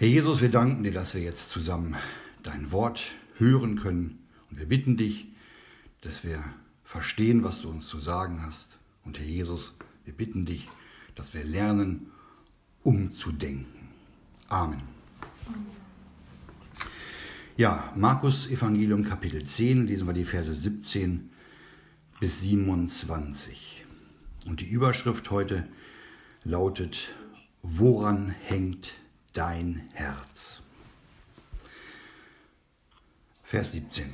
Herr 0.00 0.06
Jesus, 0.06 0.40
wir 0.40 0.48
danken 0.48 0.84
dir, 0.84 0.92
dass 0.92 1.12
wir 1.14 1.22
jetzt 1.22 1.50
zusammen 1.50 1.96
dein 2.44 2.70
Wort 2.70 3.02
hören 3.36 3.80
können. 3.80 4.20
Und 4.48 4.60
wir 4.60 4.66
bitten 4.66 4.96
dich, 4.96 5.26
dass 6.02 6.22
wir 6.22 6.44
verstehen, 6.84 7.42
was 7.42 7.62
du 7.62 7.68
uns 7.68 7.88
zu 7.88 7.98
sagen 7.98 8.40
hast. 8.46 8.68
Und 9.04 9.18
Herr 9.18 9.26
Jesus, 9.26 9.74
wir 10.04 10.14
bitten 10.14 10.46
dich, 10.46 10.68
dass 11.16 11.34
wir 11.34 11.42
lernen, 11.42 12.12
umzudenken. 12.84 13.88
Amen. 14.48 14.82
Ja, 17.56 17.92
Markus 17.96 18.48
Evangelium 18.48 19.02
Kapitel 19.02 19.44
10 19.44 19.88
lesen 19.88 20.06
wir 20.06 20.14
die 20.14 20.24
Verse 20.24 20.54
17 20.54 21.28
bis 22.20 22.42
27. 22.42 23.84
Und 24.46 24.60
die 24.60 24.68
Überschrift 24.68 25.32
heute 25.32 25.66
lautet, 26.44 27.08
woran 27.62 28.28
hängt 28.28 28.94
dein 29.38 29.82
Herz? 29.92 30.58
Vers 33.44 33.70
17. 33.70 34.12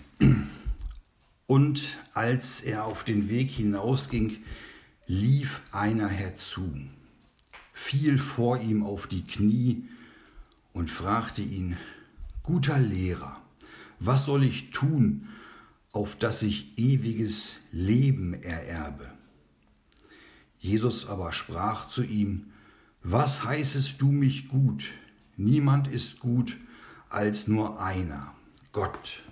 Und 1.47 1.97
als 2.13 2.61
er 2.61 2.85
auf 2.85 3.05
den 3.05 3.31
Weg 3.31 3.51
hinausging, 3.51 4.45
lief 5.07 5.63
einer 5.73 6.09
herzu, 6.09 6.79
fiel 7.73 8.19
vor 8.19 8.61
ihm 8.61 8.85
auf 8.85 9.07
die 9.07 9.25
Knie 9.25 9.89
und 10.75 10.91
fragte 10.91 11.41
ihn, 11.41 11.79
guter 12.43 12.79
Lehrer, 12.79 13.41
was 14.01 14.27
soll 14.27 14.45
ich 14.45 14.73
tun, 14.73 15.31
auf 15.93 16.17
dass 16.17 16.43
ich 16.43 16.77
ewiges 16.77 17.55
Leben 17.73 18.35
ererbe? 18.35 19.11
Jesus 20.59 21.09
aber 21.09 21.33
sprach 21.33 21.89
zu 21.89 22.03
ihm, 22.03 22.53
was 23.03 23.43
heißest 23.43 23.99
du 24.03 24.13
mich 24.13 24.49
gut? 24.49 24.85
Niemand 25.37 25.89
ist 25.89 26.21
gut 26.21 26.57
als 27.09 27.49
nur 27.49 27.81
einer, 27.81 28.35
Gott. 28.73 29.23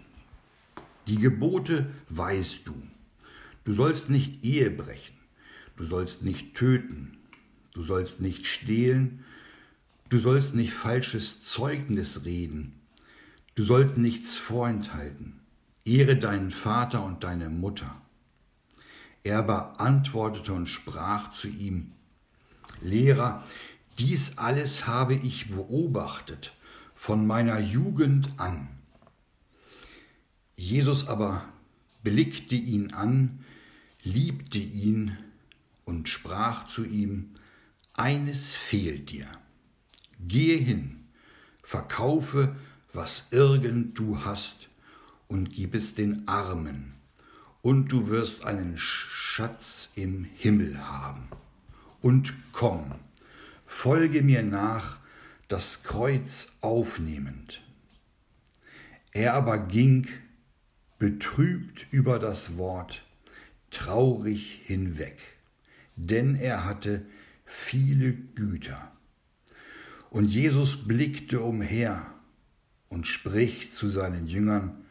Die 1.07 1.19
Gebote 1.19 1.91
weißt 2.09 2.67
du. 2.67 2.75
Du 3.65 3.75
sollst 3.75 4.11
nicht 4.11 4.43
Ehe 4.45 4.71
brechen, 4.71 5.17
du 5.77 5.85
sollst 5.85 6.23
nicht 6.23 6.55
töten, 6.55 7.19
du 7.73 7.85
sollst 7.85 8.21
nicht 8.21 8.47
stehlen, 8.47 9.25
du 10.09 10.19
sollst 10.19 10.55
nicht 10.55 10.73
falsches 10.73 11.45
Zeugnis 11.45 12.25
reden, 12.25 12.75
du 13.55 13.63
sollst 13.63 13.97
nichts 13.97 14.37
vorenthalten. 14.37 15.39
Ehre 15.85 16.17
deinen 16.17 16.51
Vater 16.51 17.05
und 17.05 17.25
deine 17.25 17.49
Mutter. 17.49 18.01
Er 19.25 19.43
beantwortete 19.43 20.53
und 20.53 20.69
sprach 20.69 21.33
zu 21.33 21.49
ihm, 21.49 21.93
Lehrer, 22.81 23.45
dies 23.99 24.39
alles 24.39 24.87
habe 24.87 25.15
ich 25.15 25.51
beobachtet 25.51 26.53
von 26.95 27.27
meiner 27.27 27.59
Jugend 27.59 28.31
an. 28.39 28.69
Jesus 30.57 31.09
aber 31.09 31.45
blickte 32.03 32.55
ihn 32.55 32.93
an, 32.93 33.45
liebte 34.03 34.59
ihn 34.59 35.17
und 35.85 36.09
sprach 36.09 36.69
zu 36.69 36.85
ihm, 36.85 37.35
eines 37.95 38.55
fehlt 38.55 39.11
dir. 39.11 39.27
Gehe 40.21 40.59
hin, 40.59 41.05
verkaufe, 41.63 42.55
was 42.93 43.27
irgend 43.31 43.99
du 43.99 44.25
hast, 44.25 44.69
und 45.29 45.53
gib 45.53 45.75
es 45.75 45.95
den 45.95 46.29
Armen, 46.29 46.95
und 47.63 47.89
du 47.89 48.09
wirst 48.09 48.45
einen 48.45 48.77
Schatz 48.79 49.91
im 49.95 50.25
Himmel 50.25 50.79
haben. 50.79 51.29
Und 52.01 52.35
komm, 52.53 52.93
folge 53.73 54.23
mir 54.23 54.43
nach, 54.43 54.99
das 55.49 55.83
Kreuz 55.83 56.55
aufnehmend. 56.61 57.63
Er 59.13 59.35
aber 59.35 59.59
ging, 59.59 60.07
betrübt 60.99 61.87
über 61.91 62.19
das 62.21 62.57
Wort, 62.59 63.03
traurig 63.71 64.61
hinweg, 64.65 65.19
denn 65.97 66.37
er 66.37 66.65
hatte 66.65 67.05
viele 67.45 68.13
Güter. 68.13 68.93
Und 70.11 70.27
Jesus 70.27 70.87
blickte 70.87 71.41
umher 71.41 72.07
und 72.89 73.07
spricht 73.07 73.73
zu 73.73 73.89
seinen 73.89 74.29
Jüngern, 74.29 74.85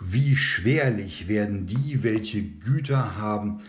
wie 0.00 0.36
schwerlich 0.36 1.28
werden 1.28 1.66
die, 1.66 2.02
welche 2.02 2.42
Güter 2.42 3.16
haben, 3.16 3.60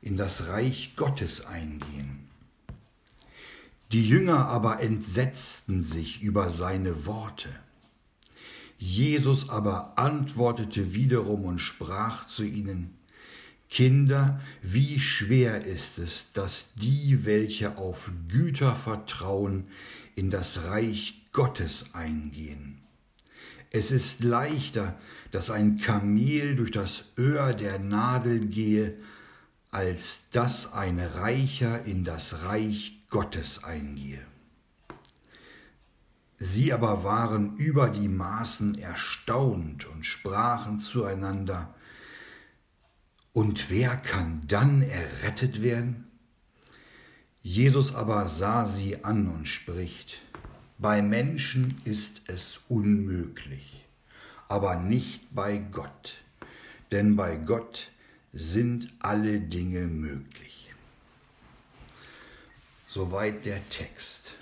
in 0.00 0.16
das 0.16 0.48
Reich 0.48 0.94
Gottes 0.96 1.44
eingehen. 1.44 2.23
Die 3.92 4.06
Jünger 4.06 4.46
aber 4.48 4.80
entsetzten 4.80 5.82
sich 5.82 6.22
über 6.22 6.50
seine 6.50 7.06
Worte. 7.06 7.48
Jesus 8.78 9.48
aber 9.48 9.98
antwortete 9.98 10.94
wiederum 10.94 11.44
und 11.44 11.58
sprach 11.58 12.26
zu 12.26 12.44
ihnen, 12.44 12.98
Kinder, 13.70 14.40
wie 14.62 15.00
schwer 15.00 15.64
ist 15.64 15.98
es, 15.98 16.26
dass 16.32 16.66
die, 16.76 17.24
welche 17.24 17.76
auf 17.76 18.10
Güter 18.28 18.76
vertrauen, 18.76 19.64
in 20.14 20.30
das 20.30 20.64
Reich 20.64 21.22
Gottes 21.32 21.86
eingehen. 21.92 22.78
Es 23.70 23.90
ist 23.90 24.22
leichter, 24.22 24.96
dass 25.32 25.50
ein 25.50 25.78
Kamel 25.78 26.54
durch 26.54 26.70
das 26.70 27.06
Öhr 27.18 27.54
der 27.54 27.80
Nadel 27.80 28.46
gehe, 28.46 28.94
als 29.72 30.30
dass 30.30 30.72
ein 30.72 31.00
Reicher 31.00 31.84
in 31.84 32.04
das 32.04 32.44
Reich 32.44 33.00
Gottes 33.14 33.62
eingehe. 33.62 34.26
Sie 36.40 36.72
aber 36.72 37.04
waren 37.04 37.56
über 37.58 37.88
die 37.88 38.08
Maßen 38.08 38.76
erstaunt 38.76 39.86
und 39.86 40.04
sprachen 40.04 40.80
zueinander, 40.80 41.72
und 43.32 43.70
wer 43.70 43.96
kann 43.96 44.42
dann 44.48 44.82
errettet 44.82 45.62
werden? 45.62 46.08
Jesus 47.40 47.94
aber 47.94 48.26
sah 48.26 48.66
sie 48.66 49.04
an 49.04 49.28
und 49.28 49.46
spricht, 49.46 50.20
bei 50.78 51.00
Menschen 51.00 51.80
ist 51.84 52.20
es 52.26 52.62
unmöglich, 52.68 53.84
aber 54.48 54.74
nicht 54.74 55.32
bei 55.32 55.58
Gott, 55.58 56.16
denn 56.90 57.14
bei 57.14 57.36
Gott 57.36 57.92
sind 58.32 58.88
alle 58.98 59.38
Dinge 59.38 59.86
möglich. 59.86 60.43
Soweit 62.94 63.44
der 63.44 63.68
Text. 63.70 64.34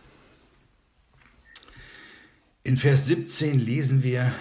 In 2.64 2.76
Vers 2.76 3.06
17 3.06 3.58
lesen 3.58 4.02
wir, 4.02 4.34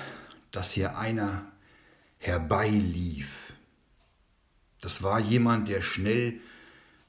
dass 0.52 0.74
hier 0.74 0.98
einer 0.98 1.50
herbeilief. 2.18 3.30
Das 4.82 5.02
war 5.02 5.22
jemand, 5.22 5.70
der 5.70 5.82
schnell 5.82 6.42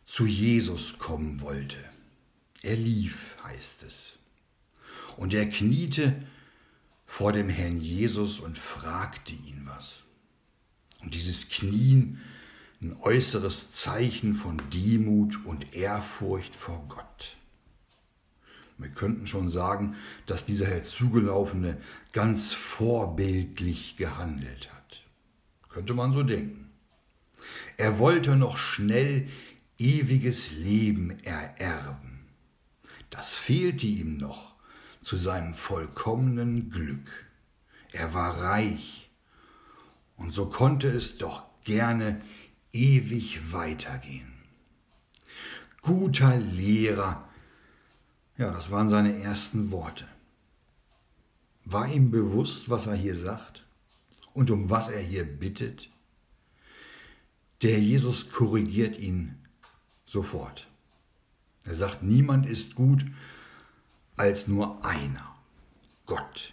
zu 0.04 0.26
Jesus 0.26 0.96
kommen 1.00 1.40
wollte. 1.40 1.78
Er 2.62 2.76
lief, 2.76 3.34
heißt 3.42 3.82
es. 3.82 4.12
Und 5.16 5.34
er 5.34 5.48
kniete 5.48 6.24
vor 7.04 7.32
dem 7.32 7.48
Herrn 7.48 7.80
Jesus 7.80 8.38
und 8.38 8.58
fragte 8.58 9.32
ihn 9.32 9.62
was. 9.64 10.04
Und 11.00 11.14
dieses 11.14 11.48
Knien, 11.48 12.20
ein 12.82 12.96
äußeres 13.00 13.70
Zeichen 13.70 14.34
von 14.34 14.60
Demut 14.72 15.46
und 15.46 15.72
Ehrfurcht 15.72 16.56
vor 16.56 16.84
Gott. 16.88 17.36
Wir 18.76 18.88
könnten 18.88 19.28
schon 19.28 19.48
sagen, 19.50 19.94
dass 20.26 20.44
dieser 20.44 20.66
Herzugelaufene 20.66 21.80
ganz 22.12 22.52
vorbildlich 22.52 23.96
gehandelt 23.96 24.68
hat. 24.74 25.04
Könnte 25.68 25.94
man 25.94 26.12
so 26.12 26.24
denken. 26.24 26.70
Er 27.76 28.00
wollte 28.00 28.34
noch 28.34 28.56
schnell 28.56 29.28
ewiges 29.78 30.50
Leben 30.50 31.22
ererben. 31.22 32.26
Das 33.10 33.34
fehlte 33.34 33.86
ihm 33.86 34.16
noch 34.16 34.54
zu 35.02 35.16
seinem 35.16 35.54
vollkommenen 35.54 36.70
Glück. 36.70 37.26
Er 37.92 38.12
war 38.12 38.40
reich 38.40 39.10
und 40.16 40.32
so 40.32 40.46
konnte 40.46 40.88
es 40.88 41.18
doch 41.18 41.44
gerne 41.64 42.20
ewig 42.72 43.52
weitergehen. 43.52 44.32
Guter 45.82 46.38
Lehrer, 46.38 47.28
ja, 48.38 48.50
das 48.50 48.70
waren 48.70 48.88
seine 48.88 49.20
ersten 49.22 49.70
Worte. 49.70 50.06
War 51.64 51.88
ihm 51.88 52.10
bewusst, 52.10 52.70
was 52.70 52.86
er 52.86 52.94
hier 52.94 53.16
sagt 53.16 53.64
und 54.34 54.50
um 54.50 54.70
was 54.70 54.88
er 54.88 55.00
hier 55.00 55.24
bittet? 55.24 55.90
Der 57.62 57.78
Jesus 57.78 58.30
korrigiert 58.30 58.98
ihn 58.98 59.36
sofort. 60.04 60.66
Er 61.64 61.74
sagt, 61.74 62.02
niemand 62.02 62.46
ist 62.46 62.74
gut 62.74 63.04
als 64.16 64.48
nur 64.48 64.84
einer, 64.84 65.34
Gott. 66.06 66.52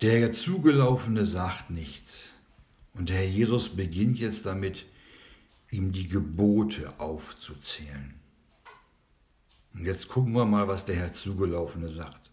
Der 0.00 0.32
Zugelaufene 0.32 1.24
sagt 1.24 1.70
nichts. 1.70 2.31
Und 2.94 3.08
der 3.08 3.16
Herr 3.16 3.28
Jesus 3.28 3.74
beginnt 3.74 4.18
jetzt 4.18 4.46
damit, 4.46 4.84
ihm 5.70 5.92
die 5.92 6.08
Gebote 6.08 6.98
aufzuzählen. 6.98 8.14
Und 9.74 9.86
jetzt 9.86 10.08
gucken 10.08 10.32
wir 10.34 10.44
mal, 10.44 10.68
was 10.68 10.84
der 10.84 10.96
Herzugelaufene 10.96 11.88
sagt. 11.88 12.30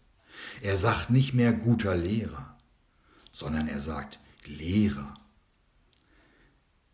Er 0.60 0.76
sagt 0.76 1.10
nicht 1.10 1.32
mehr 1.32 1.52
guter 1.52 1.96
Lehrer, 1.96 2.56
sondern 3.32 3.68
er 3.68 3.80
sagt 3.80 4.18
Lehrer. 4.44 5.14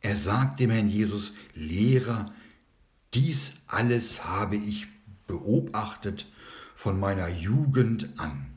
Er 0.00 0.16
sagt 0.16 0.60
dem 0.60 0.70
Herrn 0.70 0.88
Jesus, 0.88 1.32
Lehrer, 1.54 2.32
dies 3.14 3.54
alles 3.66 4.24
habe 4.24 4.56
ich 4.56 4.86
beobachtet 5.26 6.30
von 6.76 7.00
meiner 7.00 7.28
Jugend 7.28 8.08
an. 8.16 8.55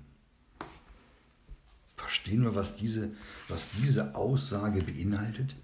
Verstehen 2.10 2.42
wir, 2.42 2.56
was 2.56 2.76
diese, 2.76 3.12
was 3.50 3.68
diese 3.78 4.16
Aussage 4.16 4.82
beinhaltet? 4.82 5.56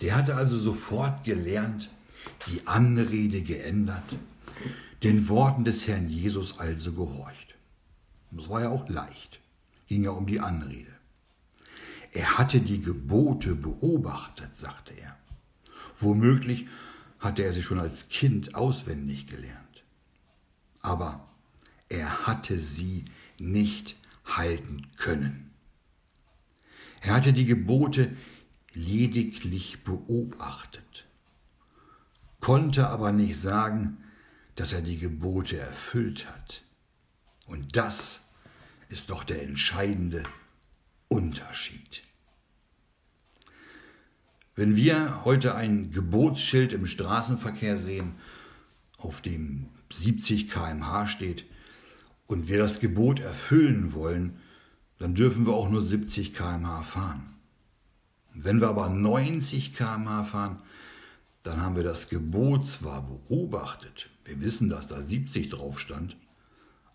Der 0.00 0.16
hatte 0.16 0.34
also 0.34 0.58
sofort 0.58 1.24
gelernt, 1.24 1.90
die 2.46 2.66
Anrede 2.66 3.42
geändert, 3.42 4.16
den 5.02 5.28
Worten 5.28 5.64
des 5.64 5.86
Herrn 5.86 6.08
Jesus 6.08 6.58
also 6.58 6.94
gehorcht. 6.94 7.54
Das 8.30 8.48
war 8.48 8.62
ja 8.62 8.70
auch 8.70 8.88
leicht, 8.88 9.40
ging 9.88 10.04
ja 10.04 10.12
um 10.12 10.26
die 10.26 10.40
Anrede. 10.40 10.90
Er 12.12 12.38
hatte 12.38 12.62
die 12.62 12.80
Gebote 12.80 13.54
beobachtet, 13.54 14.56
sagte 14.56 14.94
er. 14.94 15.18
Womöglich 16.00 16.66
hatte 17.18 17.42
er 17.42 17.52
sie 17.52 17.62
schon 17.62 17.78
als 17.78 18.08
Kind 18.08 18.54
auswendig 18.54 19.26
gelernt. 19.26 19.84
Aber 20.80 21.28
er 21.90 22.26
hatte 22.26 22.58
sie 22.58 23.04
nicht 23.38 23.96
halten 24.24 24.86
können. 24.96 25.47
Er 27.00 27.14
hatte 27.14 27.32
die 27.32 27.46
Gebote 27.46 28.16
lediglich 28.74 29.84
beobachtet, 29.84 31.06
konnte 32.40 32.88
aber 32.88 33.12
nicht 33.12 33.38
sagen, 33.40 33.98
dass 34.56 34.72
er 34.72 34.82
die 34.82 34.98
Gebote 34.98 35.58
erfüllt 35.58 36.26
hat. 36.28 36.62
Und 37.46 37.76
das 37.76 38.20
ist 38.88 39.10
doch 39.10 39.24
der 39.24 39.42
entscheidende 39.42 40.24
Unterschied. 41.08 42.02
Wenn 44.54 44.74
wir 44.74 45.24
heute 45.24 45.54
ein 45.54 45.92
Gebotsschild 45.92 46.72
im 46.72 46.86
Straßenverkehr 46.86 47.78
sehen, 47.78 48.14
auf 48.96 49.20
dem 49.20 49.68
70 49.92 50.50
km/h 50.50 51.06
steht, 51.06 51.44
und 52.26 52.48
wir 52.48 52.58
das 52.58 52.80
Gebot 52.80 53.20
erfüllen 53.20 53.94
wollen, 53.94 54.40
dann 54.98 55.14
dürfen 55.14 55.46
wir 55.46 55.54
auch 55.54 55.68
nur 55.68 55.82
70 55.82 56.34
km/h 56.34 56.82
fahren. 56.82 57.34
Wenn 58.34 58.60
wir 58.60 58.68
aber 58.68 58.88
90 58.88 59.74
km/h 59.74 60.24
fahren, 60.24 60.62
dann 61.42 61.62
haben 61.62 61.76
wir 61.76 61.84
das 61.84 62.08
Gebot 62.08 62.68
zwar 62.70 63.02
beobachtet, 63.02 64.10
wir 64.24 64.40
wissen, 64.40 64.68
dass 64.68 64.88
da 64.88 65.00
70 65.00 65.48
drauf 65.48 65.78
stand, 65.78 66.16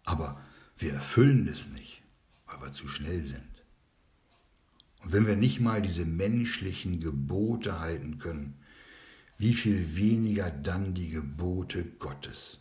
aber 0.03 0.39
wir 0.77 0.93
erfüllen 0.93 1.47
es 1.47 1.67
nicht, 1.69 2.01
weil 2.45 2.61
wir 2.61 2.73
zu 2.73 2.87
schnell 2.87 3.23
sind. 3.23 3.41
Und 5.03 5.11
wenn 5.11 5.27
wir 5.27 5.35
nicht 5.35 5.59
mal 5.59 5.81
diese 5.81 6.05
menschlichen 6.05 6.99
Gebote 6.99 7.79
halten 7.79 8.19
können, 8.19 8.55
wie 9.37 9.53
viel 9.53 9.95
weniger 9.95 10.51
dann 10.51 10.93
die 10.93 11.09
Gebote 11.09 11.83
Gottes. 11.99 12.59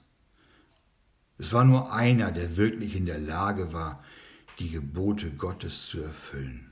Es 1.39 1.53
war 1.53 1.65
nur 1.65 1.93
einer, 1.93 2.33
der 2.33 2.57
wirklich 2.57 2.97
in 2.97 3.07
der 3.07 3.19
Lage 3.21 3.73
war, 3.73 4.03
die 4.63 4.71
Gebote 4.71 5.31
Gottes 5.31 5.87
zu 5.87 6.01
erfüllen. 6.01 6.71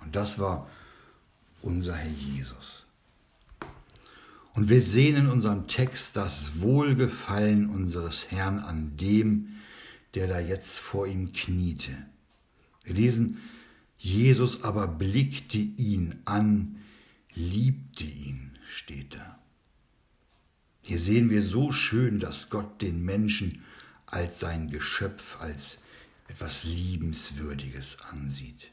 Und 0.00 0.16
das 0.16 0.38
war 0.38 0.68
unser 1.62 1.94
Herr 1.94 2.10
Jesus. 2.10 2.84
Und 4.54 4.68
wir 4.68 4.82
sehen 4.82 5.16
in 5.16 5.28
unserem 5.28 5.68
Text 5.68 6.16
das 6.16 6.60
Wohlgefallen 6.60 7.70
unseres 7.70 8.30
Herrn 8.30 8.58
an 8.58 8.96
dem, 8.96 9.56
der 10.14 10.26
da 10.26 10.40
jetzt 10.40 10.78
vor 10.78 11.06
ihm 11.06 11.32
kniete. 11.32 11.92
Wir 12.82 12.94
lesen, 12.94 13.38
Jesus 13.96 14.64
aber 14.64 14.88
blickte 14.88 15.58
ihn 15.58 16.16
an, 16.24 16.80
liebte 17.34 18.04
ihn, 18.04 18.58
steht 18.68 19.14
da. 19.14 19.38
Hier 20.82 20.98
sehen 20.98 21.30
wir 21.30 21.42
so 21.42 21.70
schön, 21.70 22.18
dass 22.18 22.50
Gott 22.50 22.82
den 22.82 23.04
Menschen 23.04 23.62
als 24.06 24.40
sein 24.40 24.68
Geschöpf, 24.68 25.40
als 25.40 25.78
etwas 26.28 26.64
Liebenswürdiges 26.64 27.98
ansieht. 28.10 28.70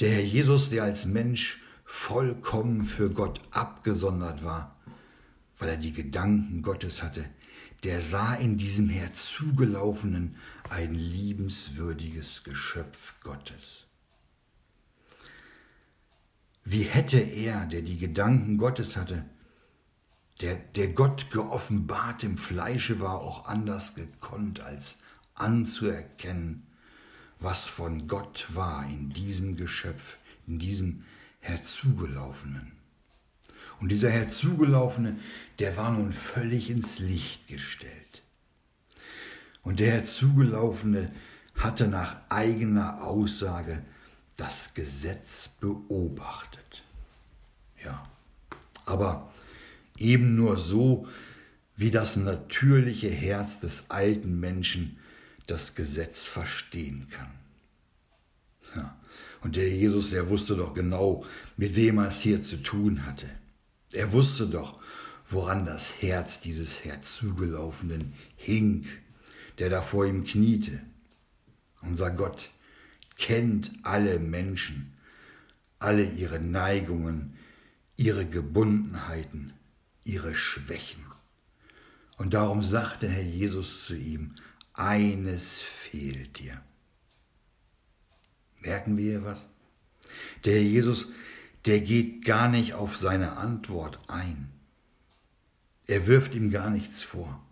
Der 0.00 0.10
Herr 0.10 0.24
Jesus, 0.24 0.70
der 0.70 0.84
als 0.84 1.04
Mensch 1.04 1.60
vollkommen 1.84 2.86
für 2.86 3.10
Gott 3.10 3.40
abgesondert 3.50 4.42
war, 4.42 4.76
weil 5.58 5.68
er 5.68 5.76
die 5.76 5.92
Gedanken 5.92 6.62
Gottes 6.62 7.02
hatte, 7.02 7.24
der 7.84 8.00
sah 8.00 8.34
in 8.34 8.58
diesem 8.58 8.88
Herzugelaufenen 8.88 10.36
ein 10.70 10.94
liebenswürdiges 10.94 12.44
Geschöpf 12.44 13.14
Gottes. 13.22 13.86
Wie 16.64 16.82
hätte 16.82 17.18
er, 17.18 17.66
der 17.66 17.82
die 17.82 17.98
Gedanken 17.98 18.56
Gottes 18.56 18.96
hatte, 18.96 19.24
der, 20.42 20.56
der 20.56 20.88
Gott 20.88 21.30
geoffenbart 21.30 22.24
im 22.24 22.36
Fleische 22.36 23.00
war, 23.00 23.20
auch 23.20 23.46
anders 23.46 23.94
gekonnt, 23.94 24.60
als 24.60 24.96
anzuerkennen, 25.34 26.66
was 27.38 27.66
von 27.66 28.08
Gott 28.08 28.46
war 28.52 28.84
in 28.84 29.10
diesem 29.10 29.56
Geschöpf, 29.56 30.18
in 30.46 30.58
diesem 30.58 31.04
Herzugelaufenen. 31.40 32.72
Und 33.80 33.88
dieser 33.88 34.10
Herzugelaufene, 34.10 35.18
der 35.58 35.76
war 35.76 35.92
nun 35.92 36.12
völlig 36.12 36.70
ins 36.70 36.98
Licht 36.98 37.48
gestellt. 37.48 38.22
Und 39.62 39.80
der 39.80 39.92
Herzugelaufene 39.92 41.12
hatte 41.56 41.86
nach 41.86 42.16
eigener 42.28 43.04
Aussage 43.04 43.82
das 44.36 44.74
Gesetz 44.74 45.48
beobachtet. 45.60 46.82
Ja, 47.84 48.02
aber 48.86 49.31
eben 50.02 50.34
nur 50.36 50.56
so, 50.56 51.06
wie 51.76 51.90
das 51.90 52.16
natürliche 52.16 53.08
Herz 53.08 53.60
des 53.60 53.90
alten 53.90 54.38
Menschen 54.40 54.98
das 55.46 55.74
Gesetz 55.74 56.26
verstehen 56.26 57.08
kann. 57.10 57.30
Ja. 58.76 58.96
Und 59.40 59.56
der 59.56 59.68
Jesus, 59.68 60.10
der 60.10 60.28
wusste 60.28 60.54
doch 60.54 60.74
genau, 60.74 61.24
mit 61.56 61.74
wem 61.74 61.98
er 61.98 62.08
es 62.08 62.20
hier 62.20 62.44
zu 62.44 62.58
tun 62.62 63.06
hatte. 63.06 63.26
Er 63.92 64.12
wusste 64.12 64.46
doch, 64.46 64.80
woran 65.28 65.66
das 65.66 66.00
Herz 66.00 66.40
dieses 66.40 66.84
Herzugelaufenen 66.84 68.12
hing, 68.36 68.86
der 69.58 69.68
da 69.68 69.82
vor 69.82 70.06
ihm 70.06 70.24
kniete. 70.24 70.80
Unser 71.80 72.10
Gott 72.10 72.50
kennt 73.18 73.70
alle 73.82 74.18
Menschen, 74.18 74.92
alle 75.78 76.04
ihre 76.04 76.38
Neigungen, 76.38 77.34
ihre 77.96 78.26
Gebundenheiten, 78.26 79.52
ihre 80.04 80.34
Schwächen. 80.34 81.04
Und 82.16 82.34
darum 82.34 82.62
sagte 82.62 83.08
Herr 83.08 83.22
Jesus 83.22 83.86
zu 83.86 83.94
ihm, 83.94 84.34
eines 84.74 85.60
fehlt 85.60 86.38
dir. 86.38 86.62
Merken 88.60 88.96
wir 88.96 89.24
was? 89.24 89.46
Der 90.44 90.54
Herr 90.54 90.62
Jesus, 90.62 91.06
der 91.66 91.80
geht 91.80 92.24
gar 92.24 92.48
nicht 92.48 92.74
auf 92.74 92.96
seine 92.96 93.36
Antwort 93.36 93.98
ein. 94.08 94.50
Er 95.86 96.06
wirft 96.06 96.34
ihm 96.34 96.50
gar 96.50 96.70
nichts 96.70 97.02
vor. 97.02 97.44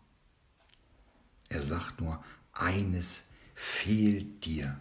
Er 1.48 1.62
sagt 1.62 2.00
nur, 2.00 2.22
eines 2.52 3.22
fehlt 3.54 4.44
dir. 4.44 4.78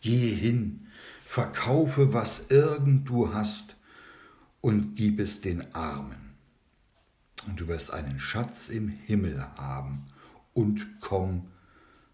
Gehe 0.00 0.34
hin, 0.34 0.88
verkaufe, 1.24 2.12
was 2.12 2.50
irgend 2.50 3.08
du 3.08 3.32
hast, 3.32 3.76
und 4.60 4.96
gib 4.96 5.20
es 5.20 5.40
den 5.40 5.74
Armen. 5.74 6.25
Und 7.46 7.60
du 7.60 7.68
wirst 7.68 7.90
einen 7.90 8.20
Schatz 8.20 8.68
im 8.68 8.88
Himmel 8.88 9.40
haben, 9.56 10.06
und 10.56 11.00
komm, 11.00 11.48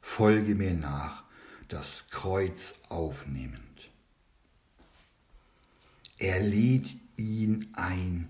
folge 0.01 0.57
mir 0.57 0.75
nach, 0.75 1.23
das 1.69 2.05
Kreuz 2.11 2.75
aufnehmend. 2.89 3.63
Er 6.19 6.41
lädt 6.41 6.97
ihn 7.17 7.69
ein, 7.75 8.29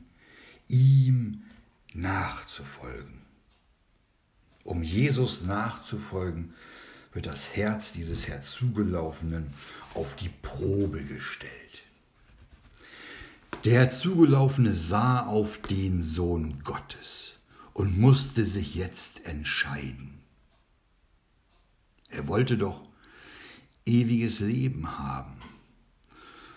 ihm 0.68 1.42
nachzufolgen. 1.94 3.22
Um 4.64 4.82
Jesus 4.82 5.42
nachzufolgen, 5.42 6.54
wird 7.12 7.26
das 7.26 7.56
Herz 7.56 7.92
dieses 7.92 8.28
Herzugelaufenen 8.28 9.52
auf 9.94 10.14
die 10.16 10.30
Probe 10.30 11.02
gestellt. 11.04 11.82
Der 13.64 13.74
Herzugelaufene 13.74 14.72
sah 14.72 15.24
auf 15.24 15.58
den 15.58 16.02
Sohn 16.02 16.64
Gottes 16.64 17.34
und 17.72 17.96
musste 17.96 18.44
sich 18.44 18.74
jetzt 18.74 19.24
entscheiden. 19.24 20.18
Er 22.08 22.26
wollte 22.26 22.58
doch 22.58 22.82
ewiges 23.86 24.40
Leben 24.40 24.98
haben 24.98 25.34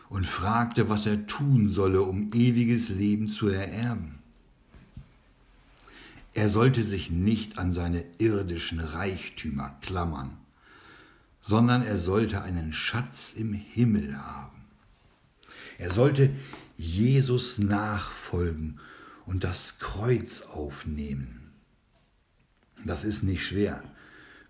und 0.09 0.25
fragte, 0.25 0.89
was 0.89 1.05
er 1.05 1.27
tun 1.27 1.69
solle, 1.69 2.01
um 2.01 2.33
ewiges 2.33 2.89
Leben 2.89 3.27
zu 3.27 3.49
ererben. 3.49 4.17
Er 6.33 6.49
sollte 6.49 6.83
sich 6.83 7.11
nicht 7.11 7.59
an 7.59 7.71
seine 7.71 8.03
irdischen 8.17 8.79
Reichtümer 8.79 9.77
klammern, 9.81 10.37
sondern 11.39 11.85
er 11.85 11.99
sollte 11.99 12.41
einen 12.41 12.73
Schatz 12.73 13.33
im 13.37 13.53
Himmel 13.53 14.17
haben. 14.17 14.65
Er 15.77 15.91
sollte 15.91 16.31
Jesus 16.77 17.57
nachfolgen 17.57 18.79
und 19.25 19.43
das 19.43 19.79
Kreuz 19.79 20.41
aufnehmen. 20.41 21.53
Das 22.85 23.03
ist 23.03 23.23
nicht 23.23 23.45
schwer. 23.45 23.83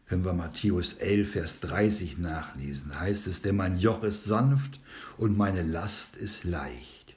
Können 0.08 0.26
wir 0.26 0.34
Matthäus 0.34 0.94
11, 0.94 1.32
Vers 1.32 1.60
30 1.62 2.18
nachlesen. 2.18 2.90
Da 2.90 3.00
heißt 3.02 3.28
es, 3.28 3.42
denn 3.42 3.56
mein 3.56 3.78
Joch 3.78 4.04
ist 4.04 4.26
sanft 4.26 4.80
und 5.18 5.38
meine 5.38 5.64
Last 5.64 6.16
ist 6.18 6.44
leicht. 6.44 7.16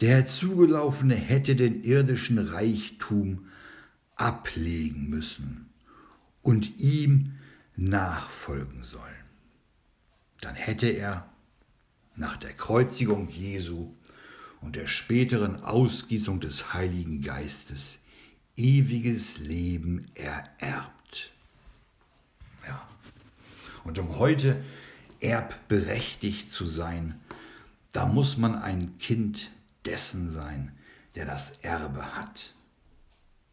Der 0.00 0.16
Herzugelaufene 0.16 1.14
hätte 1.14 1.56
den 1.56 1.84
irdischen 1.84 2.38
Reichtum 2.38 3.48
ablegen 4.16 5.08
müssen 5.08 5.70
und 6.42 6.78
ihm 6.78 7.34
nachfolgen 7.76 8.84
sollen. 8.84 9.02
Dann 10.40 10.54
hätte 10.54 10.88
er 10.88 11.31
nach 12.16 12.36
der 12.36 12.52
Kreuzigung 12.52 13.28
Jesu 13.28 13.94
und 14.60 14.76
der 14.76 14.86
späteren 14.86 15.62
Ausgießung 15.64 16.40
des 16.40 16.72
Heiligen 16.72 17.22
Geistes 17.22 17.98
ewiges 18.56 19.38
Leben 19.38 20.10
ererbt. 20.14 21.30
Ja. 22.66 22.86
Und 23.84 23.98
um 23.98 24.18
heute 24.18 24.62
erbberechtigt 25.20 26.52
zu 26.52 26.66
sein, 26.66 27.20
da 27.92 28.06
muss 28.06 28.36
man 28.36 28.54
ein 28.54 28.98
Kind 28.98 29.50
dessen 29.84 30.30
sein, 30.30 30.72
der 31.14 31.26
das 31.26 31.58
Erbe 31.62 32.14
hat. 32.14 32.54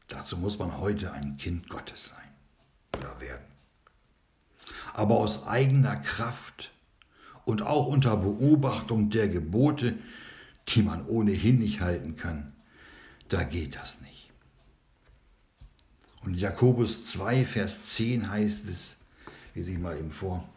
Dazu 0.07 0.37
muss 0.37 0.57
man 0.57 0.77
heute 0.77 1.11
ein 1.11 1.37
Kind 1.37 1.69
Gottes 1.69 2.09
sein 2.09 2.97
oder 2.97 3.19
werden. 3.19 3.45
Aber 4.93 5.17
aus 5.17 5.47
eigener 5.47 5.97
Kraft 5.97 6.71
und 7.49 7.63
auch 7.63 7.87
unter 7.87 8.15
Beobachtung 8.15 9.09
der 9.09 9.27
Gebote, 9.27 9.95
die 10.67 10.83
man 10.83 11.05
ohnehin 11.07 11.57
nicht 11.57 11.81
halten 11.81 12.15
kann, 12.15 12.53
da 13.27 13.43
geht 13.43 13.75
das 13.75 13.99
nicht. 14.01 14.29
Und 16.23 16.35
Jakobus 16.35 17.07
2, 17.07 17.45
Vers 17.45 17.87
10 17.87 18.29
heißt 18.29 18.69
es, 18.69 18.95
lese 19.55 19.71
ich 19.71 19.79
mal 19.79 19.97
eben 19.97 20.11
vor, 20.11 20.47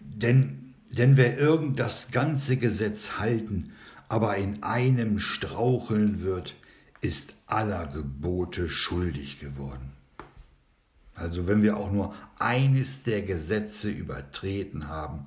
denn, 0.00 0.74
denn 0.90 1.16
wer 1.16 1.38
irgend 1.38 1.80
das 1.80 2.10
ganze 2.10 2.58
Gesetz 2.58 3.12
halten, 3.18 3.72
aber 4.08 4.36
in 4.36 4.62
einem 4.62 5.20
straucheln 5.20 6.22
wird, 6.22 6.54
ist 7.00 7.34
aller 7.46 7.86
Gebote 7.86 8.68
schuldig 8.68 9.40
geworden. 9.40 9.92
Also 11.14 11.46
wenn 11.46 11.62
wir 11.62 11.78
auch 11.78 11.90
nur 11.90 12.14
eines 12.38 13.02
der 13.02 13.22
Gesetze 13.22 13.88
übertreten 13.88 14.88
haben, 14.88 15.26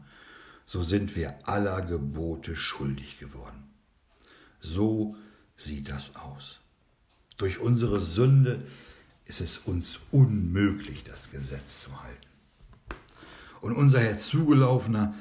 so 0.72 0.82
sind 0.84 1.18
wir 1.18 1.50
aller 1.50 1.82
Gebote 1.82 2.56
schuldig 2.56 3.20
geworden. 3.20 3.66
So 4.62 5.18
sieht 5.58 5.90
das 5.90 6.16
aus. 6.16 6.62
Durch 7.36 7.60
unsere 7.60 8.00
Sünde 8.00 8.66
ist 9.26 9.42
es 9.42 9.58
uns 9.58 10.00
unmöglich, 10.12 11.04
das 11.04 11.30
Gesetz 11.30 11.84
zu 11.84 12.02
halten. 12.02 12.28
Und 13.60 13.76
unser 13.76 14.00
Herzugelaufener, 14.00 15.14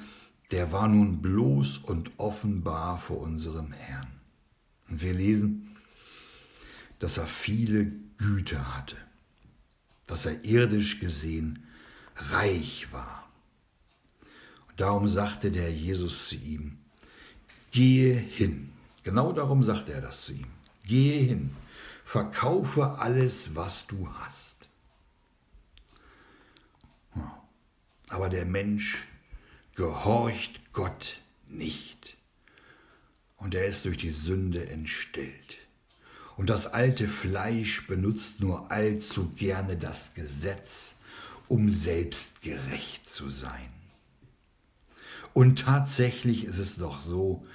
der 0.52 0.71
war 0.71 0.87
nun 0.87 1.21
bloß 1.21 1.78
und 1.78 2.12
offenbar 2.16 2.99
vor 2.99 3.19
unserem 3.19 3.73
Herrn. 3.73 4.21
Und 4.88 5.02
wir 5.02 5.14
lesen, 5.14 5.76
dass 7.00 7.19
er 7.19 7.26
viele 7.26 7.90
Güter 8.19 8.76
hatte, 8.76 8.97
dass 10.07 10.26
er 10.26 10.45
irdisch 10.45 11.00
gesehen 11.00 11.64
reich 12.14 12.92
war. 12.92 13.29
Darum 14.80 15.08
sagte 15.08 15.50
der 15.50 15.70
Jesus 15.70 16.28
zu 16.28 16.37
ihm, 16.37 16.78
gehe 17.70 18.14
hin. 18.14 18.72
Genau 19.04 19.30
darum 19.30 19.62
sagte 19.62 19.92
er 19.92 20.00
das 20.00 20.25
zu 20.25 20.32
ihm. 20.32 20.46
Gehe 20.84 21.20
hin 21.20 21.54
verkaufe 22.10 22.99
alles, 22.99 23.54
was 23.54 23.87
du 23.88 24.08
hast. 24.14 24.56
Aber 28.08 28.30
der 28.30 28.46
Mensch 28.46 29.06
gehorcht 29.75 30.72
Gott 30.72 31.18
nicht. 31.46 32.16
Und 33.37 33.54
er 33.54 33.66
ist 33.66 33.84
durch 33.84 33.99
die 33.99 34.12
Sünde 34.12 34.66
entstellt. 34.70 35.58
Und 36.38 36.49
das 36.49 36.66
alte 36.66 37.06
Fleisch 37.06 37.87
benutzt 37.87 38.40
nur 38.40 38.72
allzu 38.72 39.28
gerne 39.37 39.76
das 39.76 40.14
Gesetz, 40.14 40.94
um 41.49 41.68
selbst 41.70 42.40
gerecht 42.40 43.12
zu 43.12 43.28
sein. 43.28 43.79
Und 45.32 45.60
tatsächlich 45.60 46.44
ist 46.44 46.58
es 46.58 46.76
doch 46.76 47.00
so, 47.00 47.46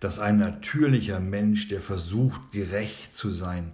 dass 0.00 0.18
ein 0.18 0.38
natürlicher 0.38 1.20
Mensch, 1.20 1.68
der 1.68 1.80
versucht, 1.80 2.52
gerecht 2.52 3.16
zu 3.16 3.30
sein, 3.30 3.72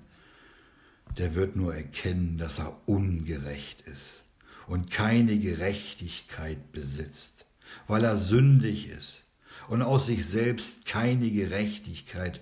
der 1.19 1.35
wird 1.35 1.57
nur 1.57 1.75
erkennen, 1.75 2.39
dass 2.39 2.59
er 2.59 2.77
ungerecht 2.87 3.83
ist 3.83 4.23
und 4.67 4.91
keine 4.91 5.39
Gerechtigkeit 5.39 6.73
besitzt, 6.73 7.45
weil 7.87 8.05
er 8.05 8.17
sündig 8.17 8.89
ist 8.89 9.23
und 9.69 9.83
aus 9.83 10.07
sich 10.07 10.27
selbst 10.27 10.87
keine 10.87 11.31
Gerechtigkeit 11.31 12.41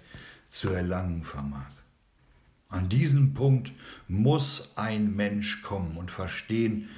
zu 0.50 0.68
erlangen 0.70 1.24
vermag. 1.24 1.70
An 2.68 2.88
diesem 2.88 3.34
Punkt 3.34 3.72
muss 4.06 4.76
ein 4.76 5.16
Mensch 5.16 5.62
kommen 5.62 5.96
und 5.96 6.10
verstehen, 6.10 6.88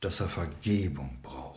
dass 0.00 0.20
er 0.20 0.28
Vergebung 0.28 1.18
braucht. 1.22 1.51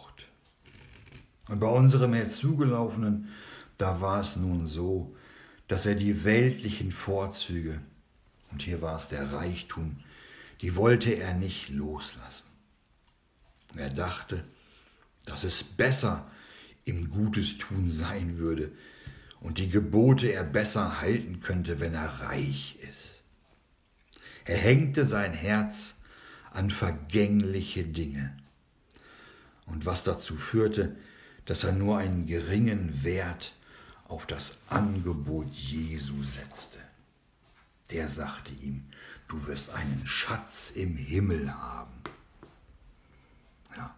Und 1.47 1.59
bei 1.59 1.67
unserem 1.67 2.13
Herzugelaufenen, 2.13 3.29
da 3.77 4.01
war 4.01 4.21
es 4.21 4.35
nun 4.35 4.67
so, 4.67 5.15
dass 5.67 5.85
er 5.85 5.95
die 5.95 6.23
weltlichen 6.23 6.91
Vorzüge 6.91 7.81
und 8.51 8.61
hier 8.61 8.81
war 8.81 8.97
es 8.97 9.07
der 9.07 9.33
Reichtum, 9.33 9.97
die 10.61 10.75
wollte 10.75 11.11
er 11.11 11.33
nicht 11.33 11.69
loslassen. 11.69 12.47
Er 13.75 13.89
dachte, 13.89 14.43
dass 15.25 15.43
es 15.43 15.63
besser 15.63 16.25
im 16.85 17.09
Gutes 17.09 17.57
tun 17.57 17.89
sein 17.89 18.37
würde 18.37 18.71
und 19.41 19.57
die 19.57 19.69
Gebote 19.69 20.31
er 20.31 20.43
besser 20.43 21.01
halten 21.01 21.41
könnte, 21.41 21.79
wenn 21.79 21.93
er 21.93 22.21
reich 22.21 22.77
ist. 22.81 23.11
Er 24.45 24.57
hängte 24.57 25.05
sein 25.05 25.33
Herz 25.33 25.95
an 26.51 26.69
vergängliche 26.69 27.83
Dinge 27.83 28.37
und 29.65 29.85
was 29.85 30.03
dazu 30.03 30.37
führte, 30.37 30.95
dass 31.45 31.63
er 31.63 31.71
nur 31.71 31.97
einen 31.97 32.27
geringen 32.27 33.03
Wert 33.03 33.53
auf 34.07 34.25
das 34.25 34.57
Angebot 34.69 35.51
Jesu 35.51 36.23
setzte 36.23 36.75
der 37.91 38.09
sagte 38.09 38.51
ihm, 38.53 38.83
du 39.27 39.45
wirst 39.47 39.69
einen 39.69 40.03
Schatz 40.05 40.71
im 40.73 40.97
Himmel 40.97 41.53
haben. 41.53 41.93
Ja. 43.75 43.95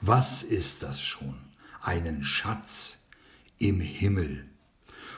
Was 0.00 0.42
ist 0.42 0.82
das 0.82 1.00
schon? 1.00 1.34
Einen 1.82 2.24
Schatz 2.24 2.98
im 3.58 3.80
Himmel. 3.80 4.46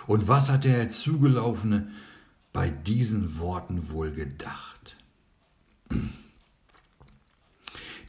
Und 0.06 0.28
was 0.28 0.48
hat 0.48 0.64
der 0.64 0.90
Zugelaufene 0.90 1.90
bei 2.52 2.70
diesen 2.70 3.38
Worten 3.38 3.90
wohl 3.90 4.12
gedacht? 4.12 4.96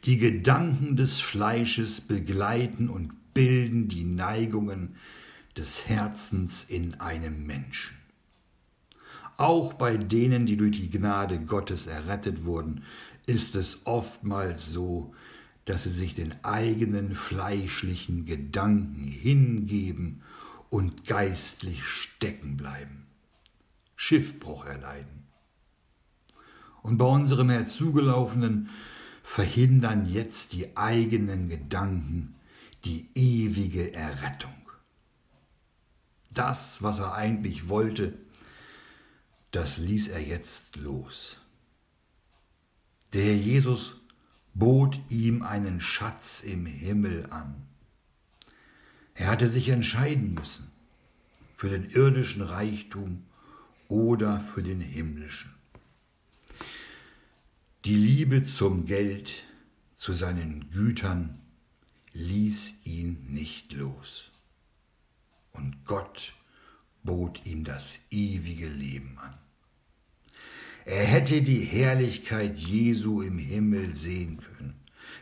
Die 0.06 0.18
Gedanken 0.18 0.96
des 0.96 1.20
Fleisches 1.20 2.02
begleiten 2.02 2.90
und 2.90 3.14
bilden 3.34 3.88
die 3.88 4.04
Neigungen 4.04 4.96
des 5.58 5.88
Herzens 5.88 6.64
in 6.64 7.00
einem 7.00 7.46
Menschen. 7.46 7.98
Auch 9.38 9.74
bei 9.74 9.98
denen, 9.98 10.46
die 10.46 10.58
durch 10.58 10.80
die 10.80 10.90
Gnade 10.90 11.40
Gottes 11.40 11.88
errettet 11.88 12.46
wurden, 12.46 12.84
ist 13.26 13.56
es 13.56 13.80
oftmals 13.86 14.70
so, 14.70 15.14
dass 15.66 15.84
sie 15.84 15.92
sich 15.92 16.14
den 16.14 16.44
eigenen 16.44 17.16
fleischlichen 17.16 18.26
Gedanken 18.26 19.08
hingeben 19.08 20.22
und 20.70 21.08
geistlich 21.08 21.84
stecken 21.84 22.58
bleiben, 22.58 23.06
Schiffbruch 23.96 24.66
erleiden. 24.66 25.24
Und 26.82 26.98
bei 26.98 27.06
unserem 27.06 27.50
Herzugelaufenen 27.50 28.70
verhindern 29.24 30.06
jetzt 30.06 30.54
die 30.54 30.76
eigenen 30.76 31.48
Gedanken 31.48 32.36
die 32.86 33.10
ewige 33.16 33.94
Errettung. 33.94 34.52
Das, 36.30 36.82
was 36.82 37.00
er 37.00 37.14
eigentlich 37.14 37.70
wollte, 37.70 38.14
das 39.52 39.78
ließ 39.78 40.08
er 40.10 40.22
jetzt 40.22 40.76
los. 40.78 41.38
Der 43.14 43.24
Herr 43.24 43.36
Jesus 43.36 43.96
bot 44.56 45.00
ihm 45.10 45.44
einen 45.44 45.80
Schatz 45.80 46.42
im 46.42 46.66
Himmel 46.66 47.28
an. 47.30 47.56
Er 49.14 49.28
hatte 49.28 49.48
sich 49.48 49.70
entscheiden 49.70 50.34
müssen 50.34 50.72
für 51.56 51.70
den 51.70 51.90
irdischen 51.92 52.42
Reichtum 52.42 53.24
oder 53.88 54.42
für 54.42 54.64
den 54.64 54.82
himmlischen. 54.82 55.54
Die 57.86 57.96
Liebe 57.96 58.46
zum 58.46 58.86
Geld, 58.86 59.32
zu 59.96 60.14
seinen 60.14 60.72
Gütern, 60.72 61.43
ließ 62.14 62.74
ihn 62.86 63.26
nicht 63.30 63.74
los. 63.74 64.26
Und 65.52 65.86
Gott 65.86 66.34
bot 67.04 67.42
ihm 67.46 67.64
das 67.64 68.00
ewige 68.10 68.68
Leben 68.68 69.18
an. 69.20 69.38
Er 70.86 71.06
hätte 71.06 71.42
die 71.42 71.62
Herrlichkeit 71.62 72.58
Jesu 72.58 73.22
im 73.22 73.38
Himmel 73.38 73.96
sehen 73.96 74.42
können, 74.42 74.76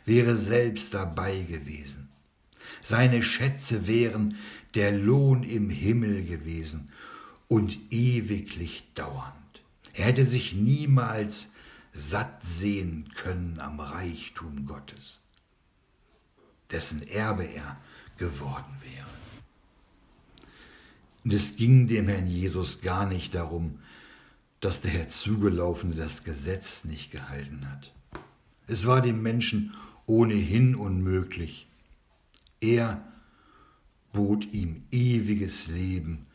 wäre 0.06 0.38
selbst 0.38 0.94
dabei 0.94 1.42
gewesen. 1.42 2.10
Seine 2.82 3.22
Schätze 3.22 3.88
wären 3.88 4.38
der 4.74 4.92
Lohn 4.92 5.44
im 5.44 5.70
Himmel 5.70 6.26
gewesen 6.26 6.90
und 7.48 7.78
ewiglich 7.92 8.86
dauernd. 8.96 9.36
Er 9.94 10.06
hätte 10.06 10.26
sich 10.26 10.54
niemals 10.54 11.52
satt 11.94 12.44
sehen 12.44 13.10
können 13.16 13.60
am 13.60 13.80
Reichtum 13.80 14.66
Gottes, 14.66 15.20
dessen 16.72 17.08
Erbe 17.08 17.44
er 17.44 17.78
geworden 18.18 18.76
wäre. 18.82 19.08
Und 21.24 21.34
es 21.34 21.56
ging 21.56 21.88
dem 21.88 22.08
Herrn 22.08 22.28
Jesus 22.28 22.82
gar 22.82 23.06
nicht 23.06 23.36
darum, 23.36 23.80
dass 24.60 24.82
der 24.82 24.92
Herzugelaufene 24.92 25.96
das 25.96 26.24
Gesetz 26.24 26.84
nicht 26.84 27.12
gehalten 27.12 27.68
hat. 27.70 27.94
Es 28.68 28.86
war 28.86 29.02
dem 29.02 29.22
Menschen 29.22 29.74
ohnehin 30.06 30.76
unmöglich. 30.76 31.68
Er 32.60 33.04
bot 34.14 34.46
ihm 34.54 34.84
ewiges 34.92 35.68
Leben 35.68 36.28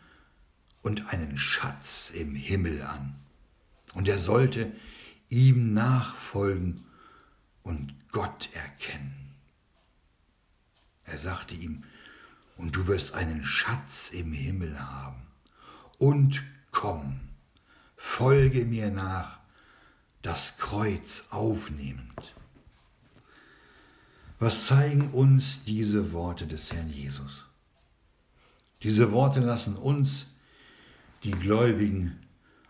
und 0.82 1.12
einen 1.12 1.38
Schatz 1.38 2.10
im 2.10 2.34
Himmel 2.34 2.82
an. 2.82 3.14
Und 3.94 4.08
er 4.08 4.18
sollte 4.18 4.72
ihm 5.28 5.72
nachfolgen 5.72 6.84
und 7.62 7.94
Gott 8.12 8.48
erkennen. 8.52 9.25
Er 11.06 11.18
sagte 11.18 11.54
ihm, 11.54 11.84
und 12.56 12.74
du 12.74 12.86
wirst 12.86 13.14
einen 13.14 13.44
Schatz 13.44 14.10
im 14.10 14.32
Himmel 14.32 14.80
haben. 14.80 15.22
Und 15.98 16.42
komm, 16.70 17.20
folge 17.96 18.64
mir 18.64 18.90
nach, 18.90 19.38
das 20.22 20.56
Kreuz 20.58 21.28
aufnehmend. 21.30 22.34
Was 24.38 24.66
zeigen 24.66 25.10
uns 25.12 25.64
diese 25.64 26.12
Worte 26.12 26.46
des 26.46 26.72
Herrn 26.72 26.90
Jesus? 26.90 27.44
Diese 28.82 29.12
Worte 29.12 29.40
lassen 29.40 29.76
uns, 29.76 30.26
die 31.24 31.30
Gläubigen, 31.30 32.20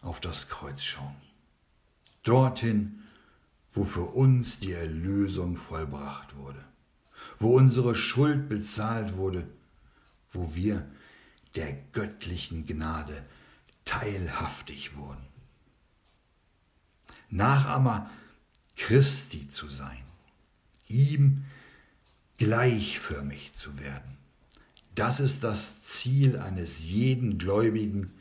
auf 0.03 0.21
das 0.21 0.49
Kreuz 0.49 0.83
schauen. 0.85 1.17
Dorthin, 2.23 3.03
wo 3.73 3.85
für 3.85 4.03
uns 4.05 4.61
die 4.61 4.73
Erlösung 4.73 5.57
vollbracht 5.57 6.37
wurde, 6.37 6.65
wo 7.39 7.57
unsere 7.57 7.95
Schuld 7.95 8.49
bezahlt 8.49 9.17
wurde, 9.17 9.47
wo 10.33 10.55
wir 10.55 10.87
der 11.55 11.73
göttlichen 11.93 12.67
Gnade 12.67 13.23
teilhaftig 13.85 14.97
wurden. 14.97 15.25
Nachahmer 17.31 18.11
Christi 18.77 19.49
zu 19.51 19.69
sein, 19.69 20.03
ihm 20.89 21.45
gleichförmig 22.39 23.53
zu 23.55 23.79
werden. 23.79 24.17
Das 24.95 25.21
ist 25.21 25.45
das 25.45 25.83
Ziel 25.85 26.39
eines 26.39 26.89
jeden 26.89 27.39
Gläubigen, 27.39 28.13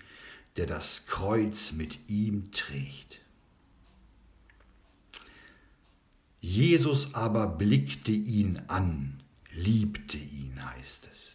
der 0.58 0.66
das 0.66 1.06
Kreuz 1.08 1.72
mit 1.72 2.10
ihm 2.10 2.52
trägt. 2.52 3.22
Jesus 6.48 7.16
aber 7.16 7.48
blickte 7.48 8.12
ihn 8.12 8.62
an, 8.68 9.24
liebte 9.51 10.18
ihn, 10.18 10.64
heißt 10.64 11.10
es. 11.12 11.31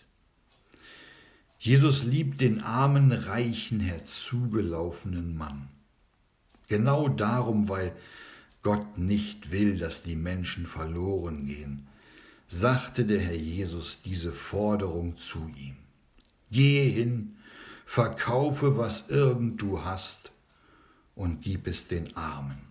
Jesus 1.58 2.04
liebt 2.04 2.40
den 2.40 2.60
armen, 2.60 3.10
reichen, 3.10 3.80
herzugelaufenen 3.80 5.36
Mann. 5.36 5.68
Genau 6.68 7.08
darum, 7.08 7.68
weil 7.68 7.92
Gott 8.62 8.98
nicht 8.98 9.50
will, 9.50 9.78
dass 9.78 10.04
die 10.04 10.14
Menschen 10.14 10.68
verloren 10.68 11.44
gehen, 11.44 11.88
sagte 12.46 13.04
der 13.04 13.18
Herr 13.18 13.34
Jesus 13.34 13.98
diese 14.04 14.30
Forderung 14.30 15.16
zu 15.16 15.50
ihm. 15.56 15.74
Gehe 16.52 16.88
hin, 16.88 17.34
verkaufe, 17.84 18.78
was 18.78 19.08
irgend 19.08 19.60
du 19.60 19.84
hast, 19.84 20.30
und 21.16 21.42
gib 21.42 21.66
es 21.66 21.88
den 21.88 22.16
Armen. 22.16 22.69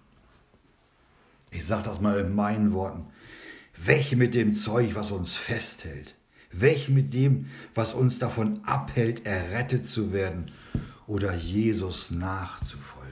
Ich 1.52 1.66
sage 1.66 1.84
das 1.84 2.02
mal 2.02 2.20
in 2.20 2.36
meinen 2.36 2.74
Worten. 2.74 3.08
Weg 3.78 4.16
mit 4.16 4.36
dem 4.36 4.56
Zeug, 4.56 4.96
was 4.96 5.12
uns 5.12 5.34
festhält. 5.34 6.16
Weg 6.52 6.90
mit 6.90 7.14
dem, 7.14 7.48
was 7.76 7.94
uns 7.94 8.20
davon 8.20 8.62
abhält, 8.66 9.26
errettet 9.26 9.88
zu 9.88 10.12
werden 10.12 10.52
oder 11.08 11.36
Jesus 11.36 12.12
nachzufolgen. 12.12 13.10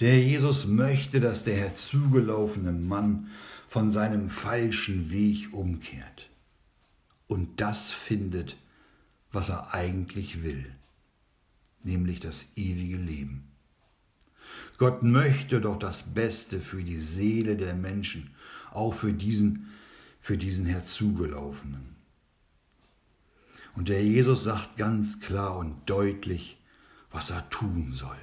Der 0.00 0.18
Jesus 0.20 0.66
möchte, 0.66 1.20
dass 1.20 1.44
der 1.44 1.56
herzugelaufene 1.56 2.72
Mann 2.72 3.30
von 3.68 3.90
seinem 3.90 4.30
falschen 4.30 5.10
Weg 5.10 5.52
umkehrt 5.52 6.28
und 7.28 7.60
das 7.60 7.92
findet, 7.92 8.56
was 9.30 9.48
er 9.48 9.72
eigentlich 9.72 10.42
will, 10.42 10.74
nämlich 11.82 12.20
das 12.20 12.46
ewige 12.56 12.98
Leben. 12.98 13.51
Gott 14.82 15.04
möchte 15.04 15.60
doch 15.60 15.78
das 15.78 16.02
Beste 16.02 16.60
für 16.60 16.82
die 16.82 16.98
Seele 16.98 17.56
der 17.56 17.72
Menschen, 17.72 18.34
auch 18.72 18.94
für 18.94 19.12
diesen 19.12 19.70
für 20.20 20.36
diesen 20.36 20.66
Herzugelaufenen. 20.66 21.94
Und 23.76 23.88
der 23.88 24.02
Jesus 24.02 24.42
sagt 24.42 24.76
ganz 24.76 25.20
klar 25.20 25.56
und 25.56 25.88
deutlich, 25.88 26.58
was 27.12 27.30
er 27.30 27.48
tun 27.48 27.92
soll. 27.92 28.18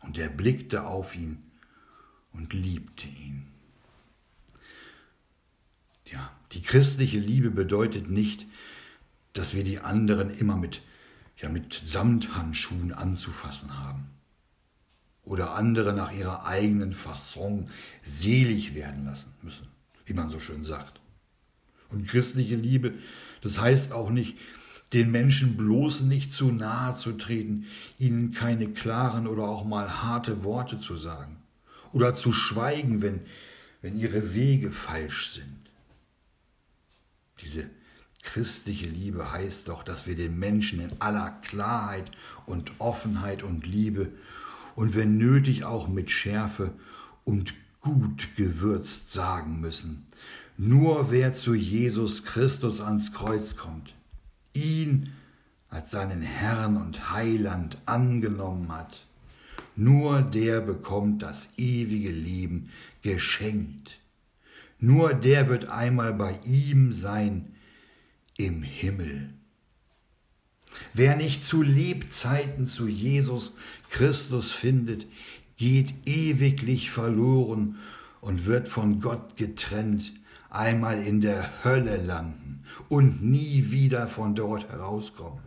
Und 0.00 0.18
er 0.18 0.28
blickte 0.28 0.84
auf 0.84 1.14
ihn 1.14 1.38
und 2.32 2.52
liebte 2.52 3.06
ihn. 3.06 3.46
Ja, 6.04 6.32
die 6.50 6.62
christliche 6.62 7.20
Liebe 7.20 7.52
bedeutet 7.52 8.10
nicht, 8.10 8.44
dass 9.34 9.54
wir 9.54 9.62
die 9.62 9.78
anderen 9.78 10.30
immer 10.30 10.56
mit, 10.56 10.82
ja, 11.36 11.48
mit 11.48 11.80
Samthandschuhen 11.86 12.92
anzufassen 12.92 13.78
haben 13.78 14.10
oder 15.30 15.54
andere 15.54 15.94
nach 15.94 16.12
ihrer 16.12 16.44
eigenen 16.44 16.92
Fasson 16.92 17.68
selig 18.02 18.74
werden 18.74 19.06
lassen 19.06 19.32
müssen 19.42 19.70
wie 20.10 20.14
man 20.14 20.28
so 20.28 20.40
schön 20.40 20.64
sagt. 20.64 21.00
Und 21.88 22.08
christliche 22.08 22.56
Liebe, 22.56 22.94
das 23.42 23.60
heißt 23.60 23.92
auch 23.92 24.10
nicht, 24.10 24.36
den 24.92 25.12
Menschen 25.12 25.56
bloß 25.56 26.00
nicht 26.00 26.34
zu 26.34 26.50
nahe 26.50 26.96
zu 26.96 27.12
treten, 27.12 27.66
ihnen 27.96 28.32
keine 28.32 28.70
klaren 28.70 29.28
oder 29.28 29.44
auch 29.44 29.64
mal 29.64 30.02
harte 30.02 30.42
Worte 30.42 30.80
zu 30.80 30.96
sagen 30.96 31.36
oder 31.92 32.16
zu 32.16 32.32
schweigen, 32.32 33.02
wenn, 33.02 33.20
wenn 33.82 33.96
ihre 33.96 34.34
Wege 34.34 34.72
falsch 34.72 35.30
sind. 35.30 35.70
Diese 37.40 37.70
christliche 38.24 38.88
Liebe 38.88 39.30
heißt 39.30 39.68
doch, 39.68 39.84
dass 39.84 40.08
wir 40.08 40.16
den 40.16 40.40
Menschen 40.40 40.80
in 40.80 41.00
aller 41.00 41.30
Klarheit 41.42 42.10
und 42.46 42.72
Offenheit 42.80 43.44
und 43.44 43.64
Liebe 43.64 44.10
und 44.80 44.94
wenn 44.94 45.18
nötig 45.18 45.64
auch 45.64 45.88
mit 45.88 46.10
Schärfe 46.10 46.72
und 47.24 47.52
gut 47.82 48.34
gewürzt 48.36 49.12
sagen 49.12 49.60
müssen. 49.60 50.06
Nur 50.56 51.10
wer 51.10 51.34
zu 51.34 51.54
Jesus 51.54 52.24
Christus 52.24 52.80
ans 52.80 53.12
Kreuz 53.12 53.56
kommt, 53.56 53.94
ihn 54.54 55.10
als 55.68 55.90
seinen 55.90 56.22
Herrn 56.22 56.78
und 56.78 57.12
Heiland 57.12 57.76
angenommen 57.84 58.72
hat, 58.72 59.04
nur 59.76 60.22
der 60.22 60.62
bekommt 60.62 61.22
das 61.22 61.50
ewige 61.58 62.10
Leben 62.10 62.70
geschenkt. 63.02 63.98
Nur 64.78 65.12
der 65.12 65.50
wird 65.50 65.66
einmal 65.66 66.14
bei 66.14 66.40
ihm 66.46 66.94
sein 66.94 67.52
im 68.38 68.62
Himmel. 68.62 69.34
Wer 70.94 71.16
nicht 71.16 71.46
zu 71.46 71.62
Lebzeiten 71.62 72.66
zu 72.66 72.88
Jesus 72.88 73.54
Christus 73.90 74.52
findet, 74.52 75.06
geht 75.56 75.94
ewiglich 76.06 76.90
verloren 76.90 77.78
und 78.20 78.46
wird 78.46 78.68
von 78.68 79.00
Gott 79.00 79.36
getrennt, 79.36 80.12
einmal 80.48 81.02
in 81.02 81.20
der 81.20 81.64
Hölle 81.64 81.96
landen 81.96 82.64
und 82.88 83.22
nie 83.22 83.70
wieder 83.70 84.08
von 84.08 84.34
dort 84.34 84.68
herauskommen, 84.68 85.40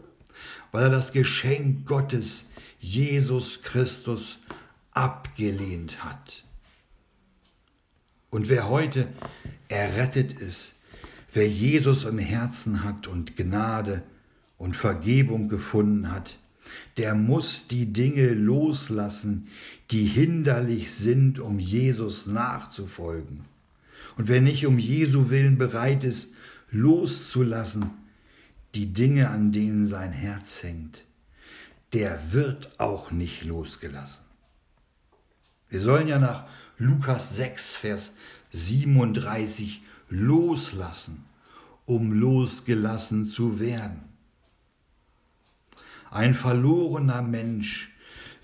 weil 0.72 0.84
er 0.84 0.90
das 0.90 1.12
Geschenk 1.12 1.86
Gottes, 1.86 2.46
Jesus 2.80 3.62
Christus, 3.64 4.40
abgelehnt 4.92 6.04
hat. 6.04 6.44
Und 8.30 8.50
wer 8.50 8.70
heute 8.70 9.08
errettet 9.68 10.34
ist, 10.34 10.76
wer 11.34 11.48
Jesus 11.48 12.06
im 12.06 12.20
Herzen 12.20 12.84
hat 12.84 13.08
und 13.08 13.36
Gnade 13.36 14.04
und 14.64 14.78
Vergebung 14.78 15.50
gefunden 15.50 16.10
hat, 16.10 16.38
der 16.96 17.16
muss 17.16 17.68
die 17.68 17.92
Dinge 17.92 18.30
loslassen, 18.30 19.50
die 19.92 20.06
hinderlich 20.06 20.94
sind, 20.94 21.38
um 21.38 21.60
Jesus 21.60 22.28
nachzufolgen. 22.28 23.42
Und 24.16 24.30
wer 24.30 24.40
nicht 24.40 24.66
um 24.66 24.80
Jesu 24.80 25.30
willen 25.30 25.58
bereit 25.58 26.06
ist, 26.06 26.30
loszulassen, 26.72 27.90
die 28.74 28.94
Dinge, 28.94 29.32
an 29.32 29.52
denen 29.52 29.86
sein 29.86 30.14
Herz 30.14 30.64
hängt, 30.64 31.04
der 31.92 32.32
wird 32.32 32.80
auch 32.80 33.12
nicht 33.12 33.44
losgelassen. 33.44 34.24
Wir 35.70 35.82
sollen 35.82 36.08
ja 36.08 36.20
nach 36.20 36.46
Lukas 36.78 37.36
6, 37.36 37.76
Vers 37.76 38.14
37 38.54 39.82
loslassen, 40.08 41.26
um 41.86 42.14
losgelassen 42.14 43.26
zu 43.26 43.60
werden. 43.60 44.13
Ein 46.14 46.36
verlorener 46.36 47.24
Mensch 47.24 47.90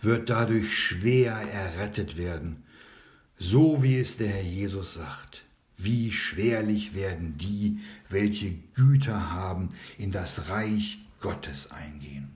wird 0.02 0.32
dadurch 0.32 0.76
schwer 0.76 1.34
errettet 1.34 2.18
werden, 2.18 2.64
so 3.38 3.84
wie 3.84 4.00
es 4.00 4.18
der 4.18 4.30
Herr 4.30 4.42
Jesus 4.42 4.96
sagt. 4.96 5.44
Wie 5.78 6.12
schwerlich 6.12 6.96
werden 6.96 7.38
die, 7.38 7.78
welche 8.10 8.56
Güter 8.74 9.30
haben, 9.30 9.70
in 10.00 10.12
das 10.12 10.50
Reich 10.50 10.98
Gottes 11.22 11.70
eingehen. 11.70 12.32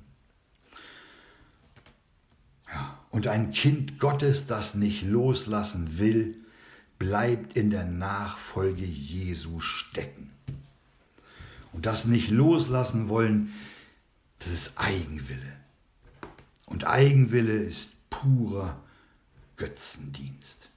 Ja, 2.71 2.99
und 3.09 3.25
ein 3.25 3.49
Kind 3.49 3.97
Gottes, 3.97 4.45
das 4.45 4.75
nicht 4.75 5.01
loslassen 5.01 5.97
will, 5.97 6.35
bleibt 6.99 7.57
in 7.57 7.71
der 7.71 7.85
Nachfolge 7.85 8.85
Jesu 8.85 9.61
stecken. 9.61 10.29
Und 11.71 11.87
das 11.87 12.05
nicht 12.05 12.29
loslassen 12.29 13.09
wollen, 13.09 13.51
das 14.43 14.53
ist 14.53 14.77
Eigenwille. 14.77 15.53
Und 16.65 16.85
Eigenwille 16.85 17.53
ist 17.53 17.91
purer 18.09 18.81
Götzendienst. 19.57 20.69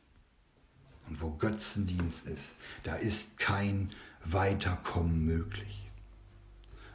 Und 1.09 1.21
wo 1.21 1.31
Götzendienst 1.31 2.27
ist, 2.27 2.55
da 2.83 2.97
ist 2.97 3.39
kein 3.39 3.91
Weiterkommen 4.25 5.25
möglich. 5.25 5.89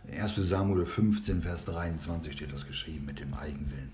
In 0.07 0.19
1 0.19 0.35
Samuel 0.35 0.85
15, 0.85 1.41
Vers 1.41 1.65
23 1.65 2.33
steht 2.33 2.53
das 2.53 2.67
geschrieben 2.67 3.05
mit 3.05 3.19
dem 3.19 3.33
Eigenwillen. 3.33 3.91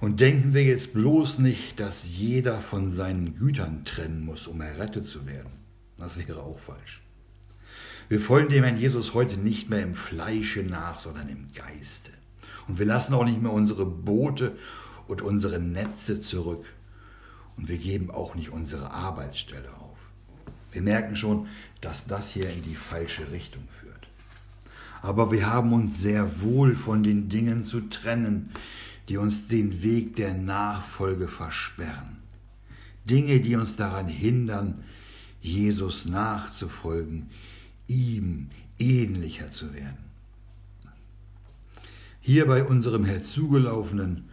Und 0.00 0.20
denken 0.20 0.54
wir 0.54 0.64
jetzt 0.64 0.92
bloß 0.92 1.38
nicht, 1.38 1.80
dass 1.80 2.06
jeder 2.06 2.60
von 2.60 2.90
seinen 2.90 3.36
Gütern 3.36 3.84
trennen 3.84 4.24
muss, 4.24 4.46
um 4.46 4.60
errettet 4.60 5.08
zu 5.08 5.26
werden. 5.26 5.50
Das 5.96 6.16
wäre 6.16 6.42
auch 6.42 6.58
falsch. 6.60 7.00
Wir 8.08 8.20
folgen 8.20 8.48
dem 8.48 8.64
Herrn 8.64 8.78
Jesus 8.78 9.12
heute 9.12 9.36
nicht 9.36 9.68
mehr 9.68 9.82
im 9.82 9.94
Fleische 9.94 10.62
nach, 10.62 11.00
sondern 11.00 11.28
im 11.28 11.52
Geiste. 11.54 12.10
Und 12.66 12.78
wir 12.78 12.86
lassen 12.86 13.12
auch 13.12 13.24
nicht 13.24 13.42
mehr 13.42 13.52
unsere 13.52 13.84
Boote 13.84 14.56
und 15.08 15.20
unsere 15.20 15.58
Netze 15.58 16.18
zurück. 16.18 16.64
Und 17.56 17.68
wir 17.68 17.76
geben 17.76 18.10
auch 18.10 18.34
nicht 18.34 18.50
unsere 18.50 18.90
Arbeitsstelle 18.90 19.68
auf. 19.78 19.98
Wir 20.72 20.80
merken 20.80 21.16
schon, 21.16 21.48
dass 21.82 22.06
das 22.06 22.30
hier 22.30 22.48
in 22.50 22.62
die 22.62 22.76
falsche 22.76 23.30
Richtung 23.30 23.64
führt. 23.80 24.08
Aber 25.02 25.30
wir 25.30 25.46
haben 25.46 25.72
uns 25.72 26.00
sehr 26.00 26.40
wohl 26.40 26.74
von 26.74 27.02
den 27.02 27.28
Dingen 27.28 27.62
zu 27.62 27.82
trennen, 27.82 28.52
die 29.08 29.18
uns 29.18 29.48
den 29.48 29.82
Weg 29.82 30.16
der 30.16 30.34
Nachfolge 30.34 31.28
versperren. 31.28 32.18
Dinge, 33.04 33.40
die 33.40 33.56
uns 33.56 33.76
daran 33.76 34.08
hindern, 34.08 34.84
Jesus 35.40 36.04
nachzufolgen, 36.06 37.30
ihm 37.88 38.50
ähnlicher 38.78 39.50
zu 39.50 39.74
werden. 39.74 40.08
Hier 42.20 42.46
bei 42.46 42.62
unserem 42.62 43.04
Herzugelaufenen, 43.04 44.28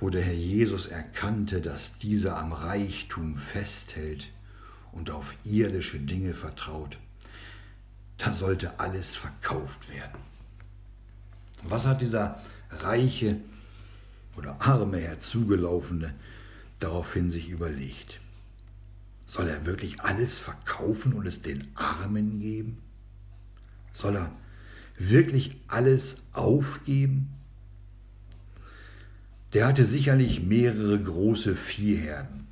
wo 0.00 0.10
der 0.10 0.22
Herr 0.22 0.34
Jesus 0.34 0.86
erkannte, 0.86 1.60
dass 1.60 1.96
dieser 1.98 2.38
am 2.38 2.52
Reichtum 2.52 3.36
festhält 3.36 4.28
und 4.92 5.10
auf 5.10 5.34
irdische 5.44 6.00
Dinge 6.00 6.34
vertraut, 6.34 6.98
da 8.18 8.32
sollte 8.32 8.80
alles 8.80 9.14
verkauft 9.14 9.90
werden. 9.90 10.18
Was 11.64 11.86
hat 11.86 12.00
dieser 12.00 12.40
reiche 12.70 13.36
oder 14.36 14.56
arme 14.60 14.98
Herzugelaufene 14.98 16.14
daraufhin 16.78 17.30
sich 17.30 17.48
überlegt? 17.48 18.21
Soll 19.32 19.48
er 19.48 19.64
wirklich 19.64 20.02
alles 20.02 20.38
verkaufen 20.38 21.14
und 21.14 21.26
es 21.26 21.40
den 21.40 21.66
Armen 21.74 22.38
geben? 22.38 22.76
Soll 23.94 24.16
er 24.16 24.30
wirklich 24.98 25.56
alles 25.68 26.18
aufgeben? 26.34 27.30
Der 29.54 29.66
hatte 29.66 29.86
sicherlich 29.86 30.42
mehrere 30.42 31.02
große 31.02 31.56
Viehherden, 31.56 32.46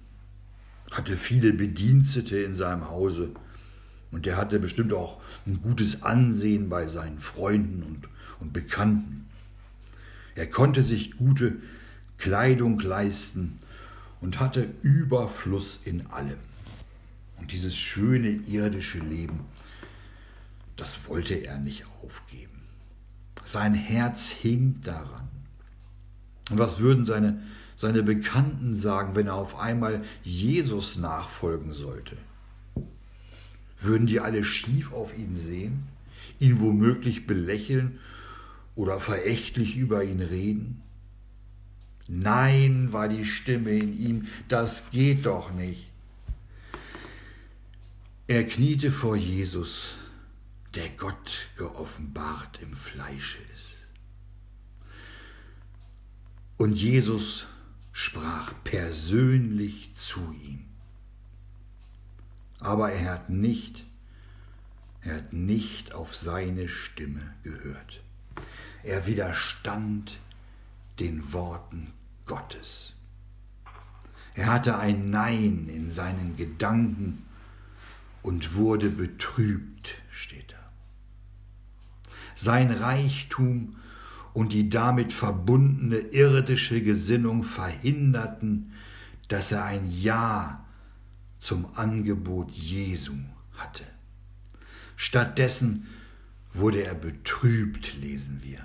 hatte 0.90 1.18
viele 1.18 1.52
Bedienstete 1.52 2.38
in 2.38 2.54
seinem 2.54 2.88
Hause 2.88 3.28
und 4.10 4.24
der 4.24 4.38
hatte 4.38 4.58
bestimmt 4.58 4.94
auch 4.94 5.20
ein 5.44 5.60
gutes 5.60 6.02
Ansehen 6.02 6.70
bei 6.70 6.88
seinen 6.88 7.18
Freunden 7.18 7.82
und, 7.82 8.08
und 8.40 8.54
Bekannten. 8.54 9.26
Er 10.34 10.46
konnte 10.46 10.82
sich 10.82 11.18
gute 11.18 11.56
Kleidung 12.16 12.80
leisten 12.80 13.58
und 14.22 14.40
hatte 14.40 14.66
Überfluss 14.80 15.78
in 15.84 16.06
allem. 16.06 16.38
Und 17.40 17.52
dieses 17.52 17.76
schöne 17.76 18.28
irdische 18.28 18.98
Leben, 18.98 19.40
das 20.76 21.08
wollte 21.08 21.34
er 21.34 21.58
nicht 21.58 21.84
aufgeben. 22.02 22.60
Sein 23.44 23.74
Herz 23.74 24.28
hing 24.28 24.80
daran. 24.84 25.28
Und 26.50 26.58
was 26.58 26.78
würden 26.78 27.04
seine, 27.04 27.42
seine 27.76 28.02
Bekannten 28.02 28.76
sagen, 28.76 29.14
wenn 29.14 29.28
er 29.28 29.34
auf 29.34 29.58
einmal 29.58 30.04
Jesus 30.22 30.96
nachfolgen 30.96 31.72
sollte? 31.72 32.16
Würden 33.80 34.06
die 34.06 34.20
alle 34.20 34.44
schief 34.44 34.92
auf 34.92 35.16
ihn 35.16 35.34
sehen, 35.34 35.84
ihn 36.38 36.60
womöglich 36.60 37.26
belächeln 37.26 37.98
oder 38.74 39.00
verächtlich 39.00 39.76
über 39.76 40.04
ihn 40.04 40.20
reden? 40.20 40.82
Nein, 42.06 42.92
war 42.92 43.08
die 43.08 43.24
Stimme 43.24 43.70
in 43.70 43.98
ihm, 43.98 44.26
das 44.48 44.90
geht 44.90 45.26
doch 45.26 45.52
nicht. 45.52 45.89
Er 48.30 48.46
kniete 48.46 48.92
vor 48.92 49.16
Jesus, 49.16 49.96
der 50.76 50.88
Gott 50.90 51.48
geoffenbart 51.56 52.62
im 52.62 52.76
Fleische 52.76 53.40
ist. 53.52 53.88
Und 56.56 56.74
Jesus 56.74 57.48
sprach 57.90 58.54
persönlich 58.62 59.92
zu 59.96 60.20
ihm. 60.44 60.66
Aber 62.60 62.92
er 62.92 63.14
hat 63.14 63.30
nicht, 63.30 63.84
er 65.00 65.16
hat 65.16 65.32
nicht 65.32 65.92
auf 65.92 66.14
seine 66.14 66.68
Stimme 66.68 67.34
gehört. 67.42 68.00
Er 68.84 69.08
widerstand 69.08 70.20
den 71.00 71.32
Worten 71.32 71.92
Gottes. 72.26 72.94
Er 74.34 74.46
hatte 74.46 74.78
ein 74.78 75.10
Nein 75.10 75.68
in 75.68 75.90
seinen 75.90 76.36
Gedanken 76.36 77.26
und 78.22 78.54
wurde 78.54 78.90
betrübt, 78.90 79.94
steht 80.10 80.52
da. 80.52 80.56
Sein 82.34 82.70
Reichtum 82.70 83.76
und 84.32 84.52
die 84.52 84.68
damit 84.68 85.12
verbundene 85.12 85.98
irdische 85.98 86.82
Gesinnung 86.82 87.44
verhinderten, 87.44 88.72
dass 89.28 89.52
er 89.52 89.64
ein 89.64 89.90
Ja 89.90 90.64
zum 91.40 91.66
Angebot 91.74 92.50
Jesu 92.50 93.14
hatte. 93.56 93.84
Stattdessen 94.96 95.86
wurde 96.52 96.82
er 96.82 96.94
betrübt, 96.94 97.96
lesen 98.00 98.40
wir. 98.42 98.60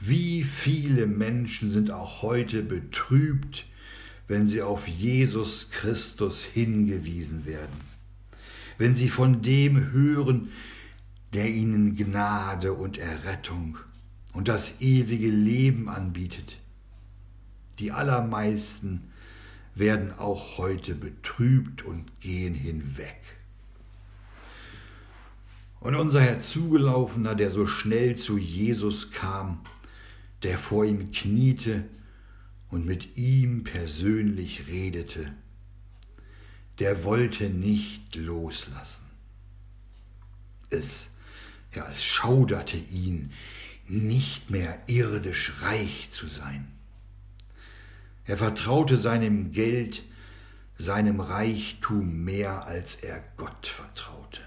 Wie 0.00 0.44
viele 0.44 1.06
Menschen 1.06 1.70
sind 1.70 1.90
auch 1.90 2.22
heute 2.22 2.62
betrübt, 2.62 3.66
wenn 4.28 4.46
sie 4.46 4.62
auf 4.62 4.88
Jesus 4.88 5.70
Christus 5.70 6.42
hingewiesen 6.42 7.44
werden 7.44 7.91
wenn 8.82 8.96
sie 8.96 9.10
von 9.10 9.42
dem 9.42 9.92
hören, 9.92 10.48
der 11.34 11.48
ihnen 11.48 11.94
Gnade 11.94 12.72
und 12.72 12.98
Errettung 12.98 13.78
und 14.34 14.48
das 14.48 14.80
ewige 14.80 15.28
Leben 15.28 15.88
anbietet. 15.88 16.58
Die 17.78 17.92
allermeisten 17.92 19.02
werden 19.76 20.12
auch 20.18 20.58
heute 20.58 20.96
betrübt 20.96 21.84
und 21.84 22.20
gehen 22.20 22.54
hinweg. 22.54 23.20
Und 25.78 25.94
unser 25.94 26.20
Herr 26.20 26.40
Zugelaufener, 26.40 27.36
der 27.36 27.52
so 27.52 27.68
schnell 27.68 28.16
zu 28.16 28.36
Jesus 28.36 29.12
kam, 29.12 29.60
der 30.42 30.58
vor 30.58 30.84
ihm 30.84 31.12
kniete 31.12 31.84
und 32.68 32.84
mit 32.84 33.16
ihm 33.16 33.62
persönlich 33.62 34.66
redete, 34.66 35.32
der 36.82 37.04
wollte 37.04 37.48
nicht 37.48 38.16
loslassen. 38.16 39.04
Es, 40.68 41.10
ja, 41.72 41.86
es 41.88 42.02
schauderte 42.02 42.76
ihn, 42.76 43.30
nicht 43.86 44.50
mehr 44.50 44.82
irdisch 44.88 45.52
reich 45.60 46.08
zu 46.10 46.26
sein. 46.26 46.66
Er 48.24 48.36
vertraute 48.36 48.98
seinem 48.98 49.52
Geld, 49.52 50.02
seinem 50.76 51.20
Reichtum 51.20 52.24
mehr, 52.24 52.66
als 52.66 52.96
er 52.96 53.22
Gott 53.36 53.68
vertraute. 53.68 54.40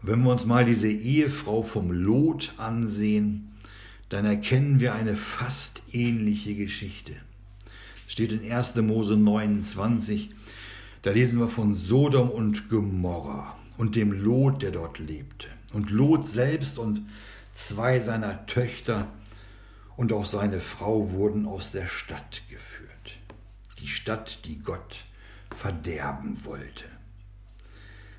Und 0.00 0.08
wenn 0.08 0.22
wir 0.22 0.32
uns 0.32 0.46
mal 0.46 0.64
diese 0.64 0.88
Ehefrau 0.88 1.62
vom 1.62 1.90
Lot 1.90 2.54
ansehen, 2.56 3.52
dann 4.08 4.24
erkennen 4.24 4.80
wir 4.80 4.94
eine 4.94 5.14
fast 5.14 5.82
ähnliche 5.92 6.54
Geschichte. 6.54 7.16
Steht 8.06 8.32
in 8.32 8.50
1. 8.50 8.76
Mose 8.76 9.16
29, 9.16 10.30
da 11.02 11.10
lesen 11.10 11.40
wir 11.40 11.48
von 11.48 11.74
Sodom 11.74 12.30
und 12.30 12.68
Gomorra 12.68 13.56
und 13.76 13.96
dem 13.96 14.12
Lot, 14.12 14.62
der 14.62 14.70
dort 14.70 14.98
lebte. 14.98 15.48
Und 15.72 15.90
Lot 15.90 16.26
selbst 16.28 16.78
und 16.78 17.06
zwei 17.54 18.00
seiner 18.00 18.46
Töchter 18.46 19.08
und 19.96 20.12
auch 20.12 20.24
seine 20.24 20.60
Frau 20.60 21.10
wurden 21.10 21.46
aus 21.46 21.72
der 21.72 21.86
Stadt 21.86 22.42
geführt. 22.48 23.18
Die 23.80 23.88
Stadt, 23.88 24.40
die 24.44 24.58
Gott 24.58 25.04
verderben 25.56 26.44
wollte. 26.44 26.84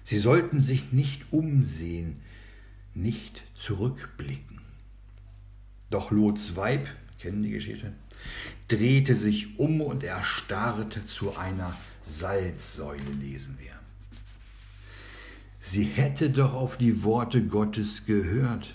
Sie 0.04 0.20
sollten 0.20 0.60
sich 0.60 0.92
nicht 0.92 1.32
umsehen, 1.32 2.22
nicht 2.94 3.44
zurückblicken. 3.56 4.62
Doch 5.90 6.12
Lots 6.12 6.56
Weib, 6.56 6.88
kennen 7.20 7.44
die 7.44 7.52
Geschichte, 7.52 7.94
drehte 8.68 9.16
sich 9.16 9.60
um 9.60 9.82
und 9.82 10.04
erstarrte 10.04 11.06
zu 11.06 11.36
einer 11.38 11.76
Salzsäule, 12.04 13.12
lesen 13.20 13.58
wir. 13.60 13.74
Sie 15.60 15.84
hätte 15.84 16.30
doch 16.30 16.54
auf 16.54 16.78
die 16.78 17.04
Worte 17.04 17.44
Gottes 17.46 18.06
gehört 18.06 18.74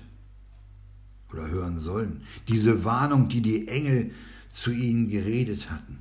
oder 1.32 1.48
hören 1.48 1.78
sollen. 1.78 2.22
Diese 2.48 2.84
Warnung, 2.84 3.28
die 3.28 3.40
die 3.40 3.68
Engel 3.68 4.12
zu 4.52 4.70
ihnen 4.70 5.08
geredet 5.08 5.70
hatten. 5.70 5.98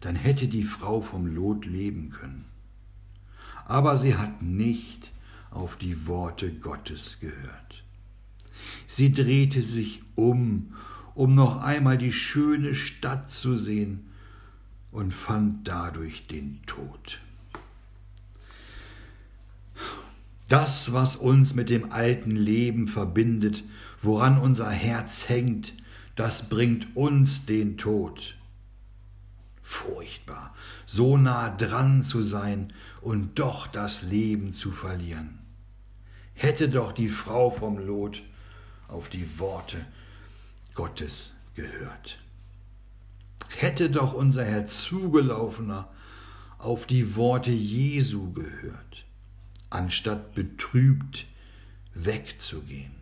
Dann 0.00 0.16
hätte 0.16 0.48
die 0.48 0.64
Frau 0.64 1.00
vom 1.00 1.26
Lot 1.26 1.66
leben 1.66 2.10
können. 2.10 2.44
Aber 3.66 3.96
sie 3.96 4.16
hat 4.16 4.42
nicht 4.42 5.12
auf 5.50 5.76
die 5.76 6.06
Worte 6.06 6.52
Gottes 6.52 7.18
gehört. 7.20 7.84
Sie 8.86 9.12
drehte 9.12 9.62
sich 9.62 10.02
um, 10.14 10.74
um 11.18 11.34
noch 11.34 11.62
einmal 11.62 11.98
die 11.98 12.12
schöne 12.12 12.76
Stadt 12.76 13.28
zu 13.28 13.56
sehen 13.56 14.08
und 14.92 15.12
fand 15.12 15.66
dadurch 15.66 16.28
den 16.28 16.60
Tod. 16.64 17.18
Das, 20.46 20.92
was 20.92 21.16
uns 21.16 21.56
mit 21.56 21.70
dem 21.70 21.90
alten 21.90 22.30
Leben 22.30 22.86
verbindet, 22.86 23.64
woran 24.00 24.38
unser 24.38 24.70
Herz 24.70 25.28
hängt, 25.28 25.74
das 26.14 26.48
bringt 26.48 26.96
uns 26.96 27.46
den 27.46 27.78
Tod. 27.78 28.36
Furchtbar, 29.60 30.54
so 30.86 31.16
nah 31.16 31.50
dran 31.50 32.04
zu 32.04 32.22
sein 32.22 32.72
und 33.02 33.40
doch 33.40 33.66
das 33.66 34.02
Leben 34.02 34.54
zu 34.54 34.70
verlieren. 34.70 35.40
Hätte 36.34 36.68
doch 36.68 36.92
die 36.92 37.08
Frau 37.08 37.50
vom 37.50 37.76
Lot 37.84 38.22
auf 38.86 39.08
die 39.08 39.40
Worte 39.40 39.84
Gottes 40.78 41.32
gehört. 41.56 42.20
Hätte 43.48 43.90
doch 43.90 44.12
unser 44.12 44.44
Herr 44.44 44.68
zugelaufener 44.68 45.90
auf 46.56 46.86
die 46.86 47.16
Worte 47.16 47.50
Jesu 47.50 48.32
gehört, 48.32 49.04
anstatt 49.70 50.36
betrübt 50.36 51.26
wegzugehen. 51.94 52.92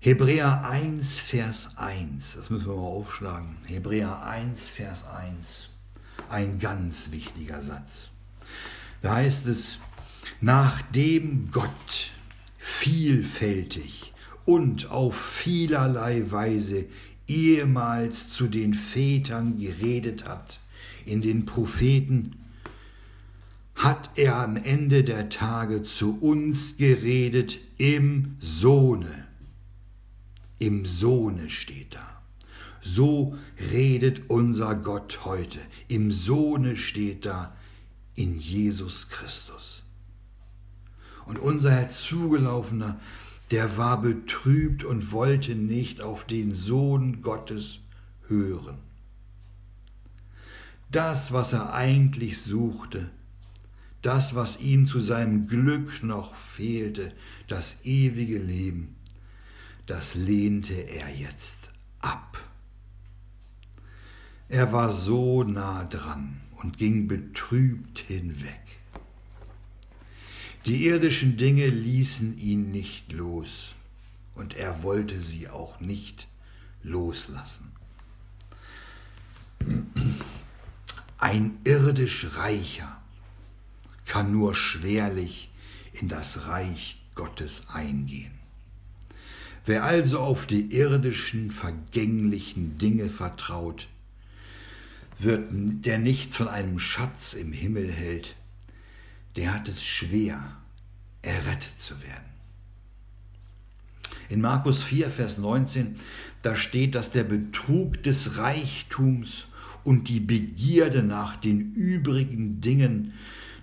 Hebräer 0.00 0.62
1, 0.62 1.18
Vers 1.18 1.78
1, 1.78 2.34
das 2.34 2.50
müssen 2.50 2.66
wir 2.66 2.76
mal 2.76 2.82
aufschlagen. 2.82 3.56
Hebräer 3.64 4.22
1, 4.26 4.68
Vers 4.68 5.06
1, 5.06 5.70
ein 6.28 6.58
ganz 6.58 7.12
wichtiger 7.12 7.62
Satz. 7.62 8.10
Da 9.00 9.14
heißt 9.14 9.46
es, 9.46 9.78
nachdem 10.42 11.50
Gott 11.50 12.10
vielfältig 12.60 14.12
und 14.44 14.90
auf 14.90 15.16
vielerlei 15.16 16.30
Weise 16.30 16.84
ehemals 17.26 18.28
zu 18.28 18.46
den 18.46 18.74
Vätern 18.74 19.58
geredet 19.58 20.24
hat, 20.24 20.60
in 21.04 21.22
den 21.22 21.46
Propheten, 21.46 22.36
hat 23.74 24.10
er 24.14 24.36
am 24.36 24.56
Ende 24.56 25.02
der 25.02 25.30
Tage 25.30 25.82
zu 25.82 26.18
uns 26.20 26.76
geredet 26.76 27.58
im 27.78 28.36
Sohne 28.38 29.30
im 30.60 30.84
Sohne 30.84 31.50
steht 31.50 31.94
da. 31.94 32.22
So 32.82 33.36
redet 33.72 34.28
unser 34.28 34.74
Gott 34.76 35.24
heute. 35.24 35.58
Im 35.88 36.12
Sohne 36.12 36.76
steht 36.76 37.26
da 37.26 37.56
in 38.14 38.38
Jesus 38.38 39.08
Christus. 39.08 39.79
Und 41.26 41.38
unser 41.38 41.70
Herr 41.72 41.90
Zugelaufener, 41.90 43.00
der 43.50 43.76
war 43.76 44.00
betrübt 44.00 44.84
und 44.84 45.12
wollte 45.12 45.54
nicht 45.54 46.00
auf 46.00 46.24
den 46.24 46.54
Sohn 46.54 47.22
Gottes 47.22 47.80
hören. 48.28 48.78
Das, 50.90 51.32
was 51.32 51.52
er 51.52 51.72
eigentlich 51.72 52.42
suchte, 52.42 53.10
das, 54.02 54.34
was 54.34 54.60
ihm 54.60 54.86
zu 54.86 55.00
seinem 55.00 55.46
Glück 55.46 56.02
noch 56.02 56.34
fehlte, 56.34 57.12
das 57.48 57.84
ewige 57.84 58.38
Leben, 58.38 58.96
das 59.86 60.14
lehnte 60.14 60.74
er 60.74 61.08
jetzt 61.14 61.70
ab. 62.00 62.38
Er 64.48 64.72
war 64.72 64.90
so 64.90 65.44
nah 65.44 65.84
dran 65.84 66.40
und 66.60 66.78
ging 66.78 67.06
betrübt 67.06 68.00
hinweg. 68.00 68.79
Die 70.66 70.84
irdischen 70.84 71.36
Dinge 71.36 71.68
ließen 71.68 72.38
ihn 72.38 72.70
nicht 72.70 73.12
los 73.12 73.74
und 74.34 74.54
er 74.54 74.82
wollte 74.82 75.20
sie 75.20 75.48
auch 75.48 75.80
nicht 75.80 76.28
loslassen. 76.82 77.72
Ein 81.18 81.58
irdisch 81.64 82.26
Reicher 82.34 83.00
kann 84.06 84.32
nur 84.32 84.54
schwerlich 84.54 85.50
in 85.92 86.08
das 86.08 86.46
Reich 86.46 87.00
Gottes 87.14 87.68
eingehen. 87.68 88.32
Wer 89.66 89.84
also 89.84 90.20
auf 90.20 90.46
die 90.46 90.72
irdischen, 90.74 91.50
vergänglichen 91.50 92.76
Dinge 92.78 93.10
vertraut, 93.10 93.88
wird, 95.18 95.48
der 95.50 95.98
nichts 95.98 96.36
von 96.36 96.48
einem 96.48 96.78
Schatz 96.78 97.34
im 97.34 97.52
Himmel 97.52 97.92
hält, 97.92 98.34
der 99.36 99.54
hat 99.54 99.68
es 99.68 99.82
schwer, 99.82 100.56
errettet 101.22 101.78
zu 101.78 102.00
werden. 102.02 102.24
In 104.28 104.40
Markus 104.40 104.82
4, 104.82 105.10
Vers 105.10 105.38
19, 105.38 105.96
da 106.42 106.56
steht, 106.56 106.94
dass 106.94 107.10
der 107.10 107.24
Betrug 107.24 108.02
des 108.02 108.36
Reichtums 108.36 109.46
und 109.84 110.08
die 110.08 110.20
Begierde 110.20 111.02
nach 111.02 111.36
den 111.36 111.74
übrigen 111.74 112.60
Dingen 112.60 113.14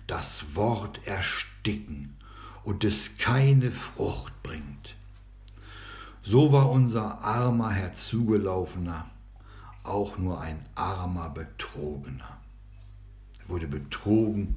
das 0.07 0.55
Wort 0.55 0.99
ersticken 1.05 2.15
und 2.63 2.83
es 2.83 3.17
keine 3.17 3.71
Frucht 3.71 4.33
bringt. 4.43 4.95
So 6.21 6.51
war 6.51 6.69
unser 6.69 7.21
armer 7.21 7.71
Herr 7.71 7.93
Zugelaufener 7.93 9.09
auch 9.83 10.17
nur 10.17 10.41
ein 10.41 10.59
armer 10.75 11.29
Betrogener. 11.29 12.37
Er 13.39 13.49
wurde 13.49 13.67
betrogen 13.67 14.55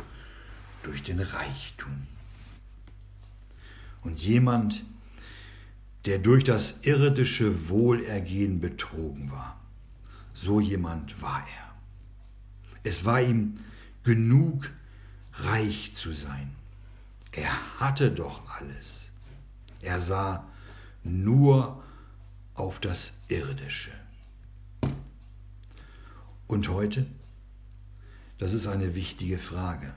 durch 0.82 1.02
den 1.02 1.20
Reichtum. 1.20 2.06
Und 4.02 4.18
jemand, 4.18 4.82
der 6.06 6.18
durch 6.18 6.44
das 6.44 6.82
irdische 6.82 7.68
Wohlergehen 7.68 8.60
betrogen 8.60 9.30
war, 9.30 9.60
so 10.32 10.60
jemand 10.60 11.20
war 11.20 11.40
er. 11.40 11.74
Es 12.82 13.04
war 13.04 13.20
ihm 13.20 13.58
genug, 14.04 14.70
reich 15.34 15.92
zu 15.94 16.12
sein. 16.12 16.54
Er 17.32 17.78
hatte 17.78 18.10
doch 18.10 18.48
alles. 18.58 19.10
Er 19.82 20.00
sah 20.00 20.46
nur 21.04 21.82
auf 22.54 22.80
das 22.80 23.12
Irdische. 23.28 23.92
Und 26.46 26.68
heute? 26.68 27.06
Das 28.38 28.54
ist 28.54 28.66
eine 28.66 28.94
wichtige 28.94 29.38
Frage. 29.38 29.94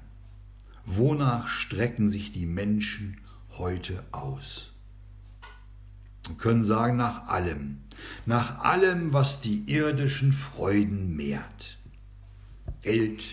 Wonach 0.85 1.47
strecken 1.47 2.09
sich 2.09 2.33
die 2.33 2.45
Menschen 2.45 3.17
heute 3.57 4.03
aus? 4.11 4.73
Wir 6.27 6.35
können 6.35 6.63
sagen, 6.65 6.97
nach 6.97 7.27
allem. 7.27 7.79
Nach 8.25 8.59
allem, 8.59 9.13
was 9.13 9.39
die 9.39 9.63
irdischen 9.67 10.33
Freuden 10.33 11.15
mehrt. 11.15 11.77
Geld, 12.81 13.23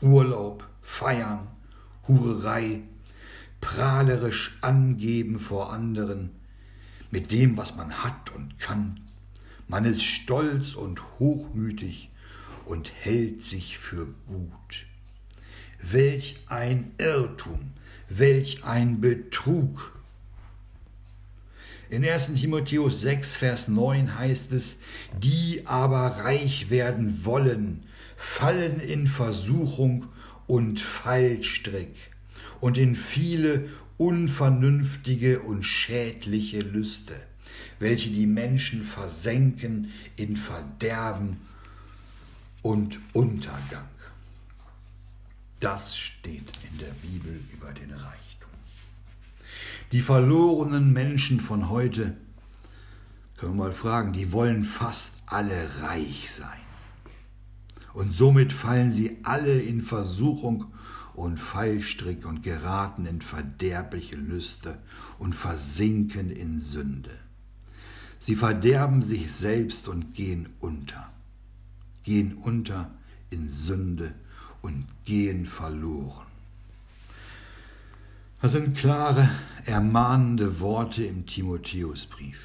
Urlaub, 0.00 0.66
Feiern, 0.80 1.48
Hurerei, 2.08 2.82
prahlerisch 3.60 4.56
angeben 4.62 5.40
vor 5.40 5.72
anderen 5.72 6.30
mit 7.10 7.30
dem, 7.30 7.58
was 7.58 7.76
man 7.76 7.92
hat 8.02 8.30
und 8.34 8.58
kann. 8.58 9.00
Man 9.68 9.84
ist 9.84 10.02
stolz 10.02 10.74
und 10.74 11.02
hochmütig 11.18 12.10
und 12.64 12.90
hält 12.92 13.42
sich 13.42 13.78
für 13.78 14.06
gut. 14.26 14.86
Welch 15.90 16.36
ein 16.48 16.92
Irrtum, 16.98 17.72
welch 18.08 18.64
ein 18.64 19.00
Betrug. 19.00 19.92
In 21.90 22.04
1 22.04 22.34
Timotheus 22.34 23.02
6, 23.02 23.36
Vers 23.36 23.68
9 23.68 24.18
heißt 24.18 24.52
es, 24.52 24.76
die 25.20 25.62
aber 25.66 26.06
reich 26.24 26.70
werden 26.70 27.24
wollen, 27.24 27.82
fallen 28.16 28.80
in 28.80 29.06
Versuchung 29.06 30.06
und 30.46 30.80
Fallstrick 30.80 31.94
und 32.60 32.78
in 32.78 32.96
viele 32.96 33.68
unvernünftige 33.98 35.40
und 35.40 35.64
schädliche 35.64 36.60
Lüste, 36.60 37.14
welche 37.78 38.10
die 38.10 38.26
Menschen 38.26 38.84
versenken 38.84 39.92
in 40.16 40.36
Verderben 40.36 41.36
und 42.62 42.98
Untergang. 43.12 43.93
Das 45.64 45.96
steht 45.96 46.52
in 46.70 46.76
der 46.76 46.92
Bibel 47.00 47.40
über 47.50 47.72
den 47.72 47.90
Reichtum. 47.90 48.50
Die 49.92 50.02
verlorenen 50.02 50.92
Menschen 50.92 51.40
von 51.40 51.70
heute, 51.70 52.18
können 53.38 53.56
wir 53.56 53.64
mal 53.64 53.72
fragen, 53.72 54.12
die 54.12 54.30
wollen 54.30 54.64
fast 54.64 55.12
alle 55.24 55.70
reich 55.80 56.30
sein. 56.30 56.60
Und 57.94 58.14
somit 58.14 58.52
fallen 58.52 58.92
sie 58.92 59.16
alle 59.22 59.58
in 59.58 59.80
Versuchung 59.80 60.66
und 61.14 61.40
Fallstrick 61.40 62.26
und 62.26 62.42
geraten 62.42 63.06
in 63.06 63.22
verderbliche 63.22 64.16
Lüste 64.16 64.76
und 65.18 65.34
versinken 65.34 66.28
in 66.28 66.60
Sünde. 66.60 67.16
Sie 68.18 68.36
verderben 68.36 69.00
sich 69.00 69.32
selbst 69.32 69.88
und 69.88 70.12
gehen 70.12 70.50
unter, 70.60 71.10
gehen 72.02 72.34
unter 72.34 72.90
in 73.30 73.48
Sünde 73.48 74.14
und 74.64 74.86
gehen 75.04 75.44
verloren. 75.44 76.26
Das 78.40 78.52
sind 78.52 78.76
klare, 78.76 79.28
ermahnende 79.66 80.58
Worte 80.58 81.04
im 81.04 81.26
Timotheusbrief. 81.26 82.38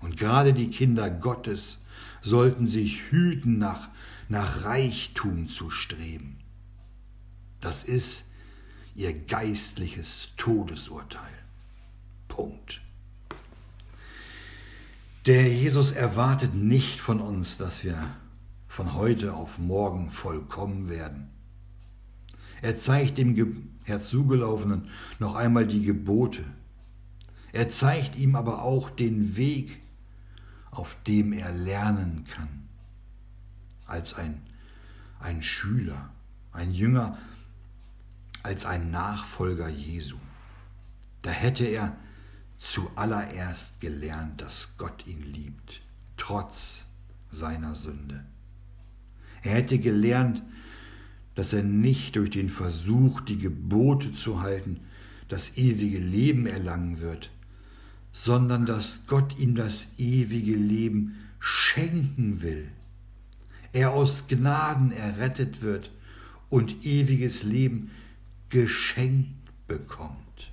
Und 0.00 0.16
gerade 0.16 0.52
die 0.52 0.68
Kinder 0.68 1.08
Gottes 1.10 1.78
sollten 2.22 2.66
sich 2.66 3.10
hüten, 3.10 3.58
nach, 3.58 3.88
nach 4.28 4.64
Reichtum 4.64 5.48
zu 5.48 5.70
streben. 5.70 6.38
Das 7.60 7.84
ist 7.84 8.24
ihr 8.96 9.12
geistliches 9.12 10.28
Todesurteil. 10.36 11.22
Punkt. 12.26 12.80
Der 15.26 15.52
Jesus 15.52 15.92
erwartet 15.92 16.54
nicht 16.54 16.98
von 16.98 17.20
uns, 17.20 17.58
dass 17.58 17.84
wir 17.84 18.10
von 18.78 18.94
heute 18.94 19.34
auf 19.34 19.58
morgen 19.58 20.08
vollkommen 20.12 20.88
werden. 20.88 21.30
Er 22.62 22.78
zeigt 22.78 23.18
dem 23.18 23.70
Herzugelaufenen 23.82 24.88
noch 25.18 25.34
einmal 25.34 25.66
die 25.66 25.82
Gebote. 25.82 26.44
Er 27.50 27.70
zeigt 27.70 28.14
ihm 28.14 28.36
aber 28.36 28.62
auch 28.62 28.88
den 28.88 29.34
Weg, 29.34 29.80
auf 30.70 30.96
dem 31.08 31.32
er 31.32 31.50
lernen 31.50 32.24
kann. 32.32 32.68
Als 33.84 34.14
ein, 34.14 34.42
ein 35.18 35.42
Schüler, 35.42 36.10
ein 36.52 36.72
Jünger 36.72 37.18
als 38.44 38.64
ein 38.64 38.92
Nachfolger 38.92 39.68
Jesu. 39.68 40.18
Da 41.22 41.30
hätte 41.30 41.64
er 41.64 41.96
zuallererst 42.60 43.80
gelernt, 43.80 44.40
dass 44.40 44.68
Gott 44.78 45.04
ihn 45.08 45.22
liebt, 45.22 45.80
trotz 46.16 46.84
seiner 47.32 47.74
Sünde. 47.74 48.24
Er 49.42 49.52
hätte 49.54 49.78
gelernt, 49.78 50.42
dass 51.34 51.52
er 51.52 51.62
nicht 51.62 52.16
durch 52.16 52.30
den 52.30 52.50
Versuch, 52.50 53.20
die 53.20 53.38
Gebote 53.38 54.12
zu 54.14 54.40
halten, 54.40 54.80
das 55.28 55.56
ewige 55.56 55.98
Leben 55.98 56.46
erlangen 56.46 57.00
wird, 57.00 57.30
sondern 58.12 58.66
dass 58.66 59.00
Gott 59.06 59.38
ihm 59.38 59.54
das 59.54 59.86
ewige 59.98 60.56
Leben 60.56 61.16
schenken 61.38 62.42
will. 62.42 62.68
Er 63.72 63.92
aus 63.92 64.26
Gnaden 64.26 64.90
errettet 64.92 65.62
wird 65.62 65.90
und 66.50 66.84
ewiges 66.84 67.42
Leben 67.42 67.90
geschenkt 68.48 69.34
bekommt. 69.68 70.50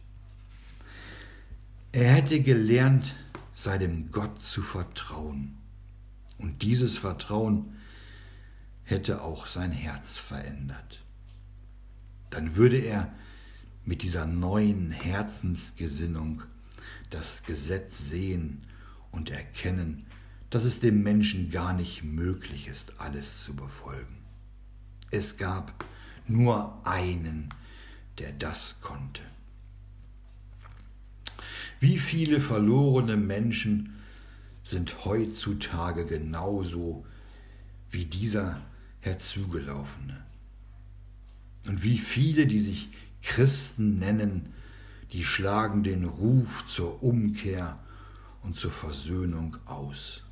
Er 1.94 2.12
hätte 2.12 2.42
gelernt, 2.42 3.16
seinem 3.54 4.12
Gott 4.12 4.42
zu 4.42 4.62
vertrauen. 4.62 5.56
Und 6.38 6.62
dieses 6.62 6.98
Vertrauen 6.98 7.74
hätte 8.86 9.22
auch 9.22 9.48
sein 9.48 9.72
Herz 9.72 10.18
verändert. 10.18 11.04
Dann 12.30 12.56
würde 12.56 12.78
er 12.78 13.14
mit 13.84 14.02
dieser 14.02 14.26
neuen 14.26 14.92
Herzensgesinnung 14.92 16.44
das 17.10 17.44
Gesetz 17.44 18.10
sehen 18.10 18.64
und 19.12 19.30
erkennen, 19.30 20.06
dass 20.50 20.64
es 20.66 20.80
dem 20.80 21.04
Menschen 21.04 21.52
gar 21.52 21.74
nicht 21.74 22.04
möglich 22.04 22.68
ist, 22.68 23.00
alles 23.00 23.44
zu 23.44 23.56
befolgen. 23.56 24.18
Es 25.12 25.38
gab 25.38 25.86
nur 26.28 26.86
einen, 26.86 27.50
der 28.20 28.32
das 28.32 28.76
konnte. 28.82 29.22
Wie 31.80 32.00
viele 32.00 32.42
verlorene 32.42 33.18
Menschen 33.18 33.96
sind 34.64 35.06
heutzutage 35.06 36.06
genauso 36.06 37.06
wie 37.92 38.06
dieser 38.06 38.62
Herzugelaufene? 39.06 40.26
Und 41.68 41.84
wie 41.84 42.00
viele, 42.00 42.48
die 42.48 42.60
sich 42.60 42.90
Christen 43.22 44.00
nennen, 44.00 44.50
die 45.14 45.24
schlagen 45.24 45.84
den 45.84 46.06
Ruf 46.06 46.66
zur 46.68 47.04
Umkehr 47.04 47.80
und 48.42 48.56
zur 48.58 48.72
Versöhnung 48.72 49.58
aus? 49.66 50.24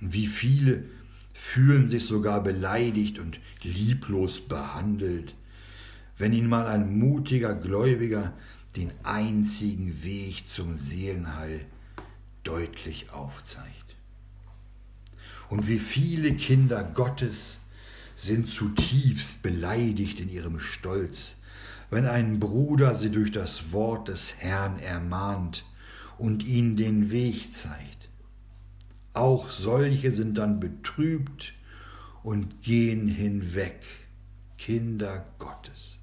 Und 0.00 0.12
wie 0.12 0.26
viele 0.26 0.84
fühlen 1.32 1.88
sich 1.88 2.04
sogar 2.04 2.42
beleidigt 2.42 3.20
und 3.20 3.38
lieblos 3.62 4.40
behandelt, 4.40 5.36
wenn 6.18 6.32
ihnen 6.32 6.48
mal 6.48 6.66
ein 6.66 6.98
mutiger 6.98 7.54
Gläubiger 7.54 8.32
den 8.74 8.90
einzigen 9.04 10.02
Weg 10.02 10.50
zum 10.50 10.78
Seelenheil 10.78 11.64
deutlich 12.42 13.10
aufzeigt. 13.10 13.79
Und 15.50 15.68
wie 15.68 15.78
viele 15.78 16.34
Kinder 16.34 16.82
Gottes 16.82 17.58
sind 18.16 18.48
zutiefst 18.48 19.42
beleidigt 19.42 20.20
in 20.20 20.30
ihrem 20.30 20.60
Stolz, 20.60 21.34
wenn 21.90 22.06
ein 22.06 22.40
Bruder 22.40 22.94
sie 22.94 23.10
durch 23.10 23.32
das 23.32 23.72
Wort 23.72 24.08
des 24.08 24.36
Herrn 24.38 24.78
ermahnt 24.78 25.64
und 26.18 26.44
ihnen 26.44 26.76
den 26.76 27.10
Weg 27.10 27.52
zeigt. 27.54 28.08
Auch 29.12 29.50
solche 29.50 30.12
sind 30.12 30.38
dann 30.38 30.60
betrübt 30.60 31.52
und 32.22 32.62
gehen 32.62 33.08
hinweg, 33.08 33.80
Kinder 34.56 35.26
Gottes 35.38 36.00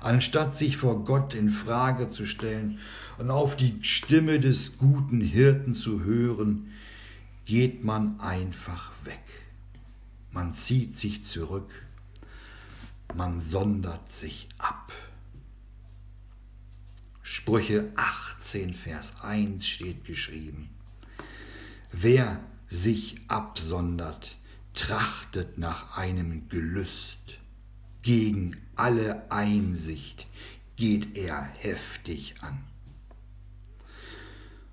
anstatt 0.00 0.56
sich 0.56 0.76
vor 0.76 1.04
Gott 1.04 1.34
in 1.34 1.50
Frage 1.50 2.10
zu 2.10 2.26
stellen 2.26 2.78
und 3.18 3.30
auf 3.30 3.56
die 3.56 3.78
Stimme 3.82 4.40
des 4.40 4.78
guten 4.78 5.20
Hirten 5.20 5.74
zu 5.74 6.04
hören, 6.04 6.68
geht 7.44 7.84
man 7.84 8.20
einfach 8.20 8.92
weg. 9.04 9.22
Man 10.30 10.54
zieht 10.54 10.96
sich 10.96 11.24
zurück, 11.24 11.70
man 13.14 13.40
sondert 13.40 14.12
sich 14.12 14.48
ab. 14.58 14.92
Sprüche 17.22 17.92
18, 17.96 18.74
Vers 18.74 19.22
1 19.22 19.66
steht 19.66 20.04
geschrieben. 20.04 20.70
Wer 21.92 22.40
sich 22.68 23.20
absondert, 23.28 24.36
trachtet 24.74 25.58
nach 25.58 25.96
einem 25.96 26.48
Gelüst 26.48 27.38
gegen 28.02 28.56
alle 28.76 29.30
Einsicht 29.30 30.26
geht 30.76 31.16
er 31.16 31.42
heftig 31.42 32.34
an. 32.40 32.64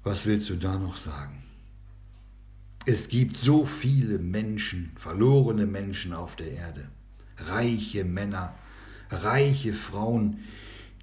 Was 0.03 0.26
willst 0.26 0.49
du 0.49 0.55
da 0.55 0.78
noch 0.78 0.97
sagen? 0.97 1.43
Es 2.86 3.09
gibt 3.09 3.38
so 3.38 3.67
viele 3.67 4.17
Menschen, 4.17 4.91
verlorene 4.95 5.67
Menschen 5.67 6.13
auf 6.13 6.36
der 6.36 6.51
Erde, 6.51 6.88
reiche 7.38 8.03
Männer, 8.03 8.55
reiche 9.11 9.73
Frauen, 9.73 10.39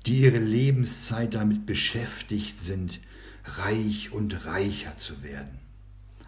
die 0.04 0.22
ihre 0.22 0.38
Lebenszeit 0.38 1.34
damit 1.34 1.66
beschäftigt 1.66 2.60
sind, 2.60 2.98
reich 3.44 4.10
und 4.10 4.44
reicher 4.44 4.96
zu 4.96 5.22
werden, 5.22 5.58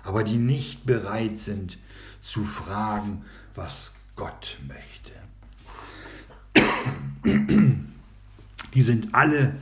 aber 0.05 0.23
die 0.23 0.39
nicht 0.39 0.87
bereit 0.87 1.39
sind 1.39 1.79
zu 2.23 2.45
fragen, 2.45 3.25
was 3.57 3.91
Gott 4.15 4.57
möchte. 4.69 5.11
Die 8.75 8.83
sind 8.83 9.15
alle 9.15 9.57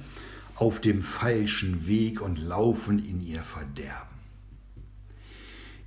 auf 0.55 0.83
dem 0.83 1.03
falschen 1.03 1.87
Weg 1.87 2.21
und 2.21 2.39
laufen 2.39 2.99
in 2.99 3.27
ihr 3.27 3.43
Verderben. 3.43 4.18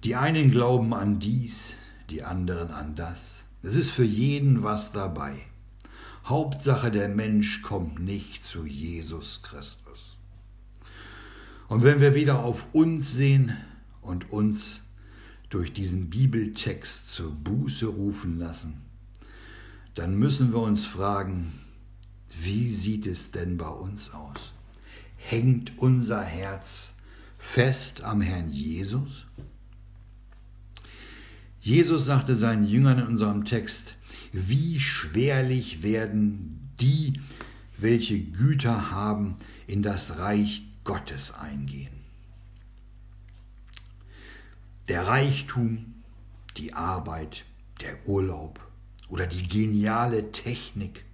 Die 0.04 0.16
einen 0.16 0.50
glauben 0.50 0.96
an 0.96 1.20
dies, 1.20 1.76
die 2.10 2.24
anderen 2.24 2.72
an 2.72 2.96
das. 2.96 3.44
Es 3.62 3.76
ist 3.76 3.92
für 3.92 4.04
jeden 4.04 4.64
was 4.64 4.92
dabei. 4.92 5.36
Hauptsache, 6.26 6.90
der 6.90 7.08
Mensch 7.08 7.62
kommt 7.62 8.00
nicht 8.00 8.44
zu 8.44 8.66
Jesus 8.66 9.42
Christus. 9.44 10.18
Und 11.68 11.84
wenn 11.84 12.02
wir 12.02 12.16
wieder 12.16 12.44
auf 12.44 12.66
uns 12.74 13.14
sehen 13.14 13.56
und 14.02 14.32
uns 14.32 14.82
durch 15.50 15.72
diesen 15.72 16.10
Bibeltext 16.10 17.14
zur 17.14 17.32
Buße 17.32 17.86
rufen 17.86 18.40
lassen, 18.40 18.82
dann 19.94 20.18
müssen 20.18 20.52
wir 20.52 20.62
uns 20.62 20.86
fragen, 20.86 21.54
wie 22.40 22.72
sieht 22.72 23.06
es 23.06 23.30
denn 23.30 23.58
bei 23.58 23.70
uns 23.70 24.14
aus? 24.14 24.54
Hängt 25.18 25.78
unser 25.78 26.24
Herz 26.24 26.94
fest 27.38 28.02
am 28.02 28.22
Herrn 28.22 28.50
Jesus? 28.50 29.28
Jesus 31.62 32.08
sagte 32.08 32.36
seinen 32.36 32.66
Jüngern 32.66 32.98
in 32.98 33.06
unserem 33.06 33.46
Text, 33.46 33.94
wie 34.34 34.80
schwerlich 34.80 35.84
werden 35.84 36.72
die, 36.82 37.20
welche 37.78 38.20
Güter 38.20 38.90
haben, 38.90 39.36
in 39.68 39.84
das 39.84 40.18
Reich 40.18 40.64
Gottes 40.84 41.34
eingehen. 41.34 41.94
Der 44.88 45.06
Reichtum, 45.06 45.94
die 46.58 46.74
Arbeit, 46.74 47.46
der 47.82 48.08
Urlaub 48.08 48.60
oder 49.10 49.28
die 49.28 49.48
geniale 49.48 50.32
Technik 50.32 51.06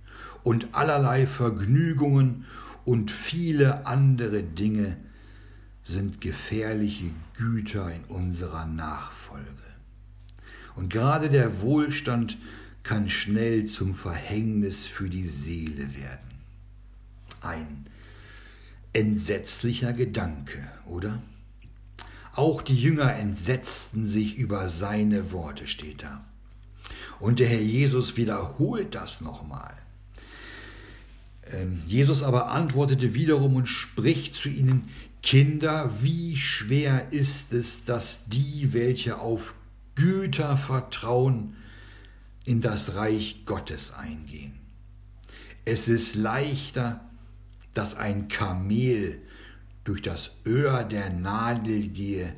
und 0.44 0.74
allerlei 0.74 1.28
Vergnügungen 1.28 2.46
und 2.86 3.12
viele 3.12 3.86
andere 3.86 4.44
Dinge 4.44 4.96
sind 5.84 6.22
gefährliche 6.22 7.12
Güter 7.36 7.94
in 7.94 8.06
unserer 8.06 8.66
Nachfolge. 8.66 9.57
Und 10.78 10.90
gerade 10.90 11.30
der 11.30 11.62
Wohlstand 11.62 12.38
kann 12.84 13.10
schnell 13.10 13.66
zum 13.66 13.96
Verhängnis 13.96 14.88
für 14.88 15.10
die 15.10 15.28
Seele 15.28 15.96
werden. 15.96 16.38
Ein 17.42 17.88
entsetzlicher 18.94 19.92
Gedanke, 19.92 20.68
oder? 20.86 21.22
Auch 22.34 22.62
die 22.62 22.80
Jünger 22.80 23.16
entsetzten 23.16 24.06
sich 24.06 24.38
über 24.38 24.70
seine 24.70 25.32
Worte, 25.32 25.66
steht 25.66 26.04
da. 26.04 26.24
Und 27.20 27.40
der 27.40 27.48
Herr 27.48 27.62
Jesus 27.62 28.16
wiederholt 28.16 28.94
das 28.94 29.22
nochmal. 29.22 29.74
Ähm, 31.52 31.82
Jesus 31.88 32.22
aber 32.22 32.52
antwortete 32.52 33.16
wiederum 33.16 33.56
und 33.56 33.66
spricht 33.66 34.36
zu 34.36 34.48
ihnen, 34.48 34.90
Kinder, 35.24 35.92
wie 36.02 36.38
schwer 36.38 37.12
ist 37.12 37.52
es, 37.52 37.84
dass 37.86 38.20
die, 38.28 38.70
welche 38.72 39.18
auf 39.18 39.56
Güter 39.98 40.58
vertrauen, 40.58 41.56
in 42.46 42.62
das 42.62 42.94
Reich 42.96 43.44
Gottes 43.46 43.92
eingehen. 43.92 44.54
Es 45.66 45.88
ist 45.88 46.16
leichter, 46.16 47.02
dass 47.74 47.98
ein 47.98 48.28
Kamel 48.28 49.22
durch 49.84 50.04
das 50.04 50.32
Öhr 50.46 50.84
der 50.84 51.10
Nadel 51.10 51.90
gehe, 51.90 52.34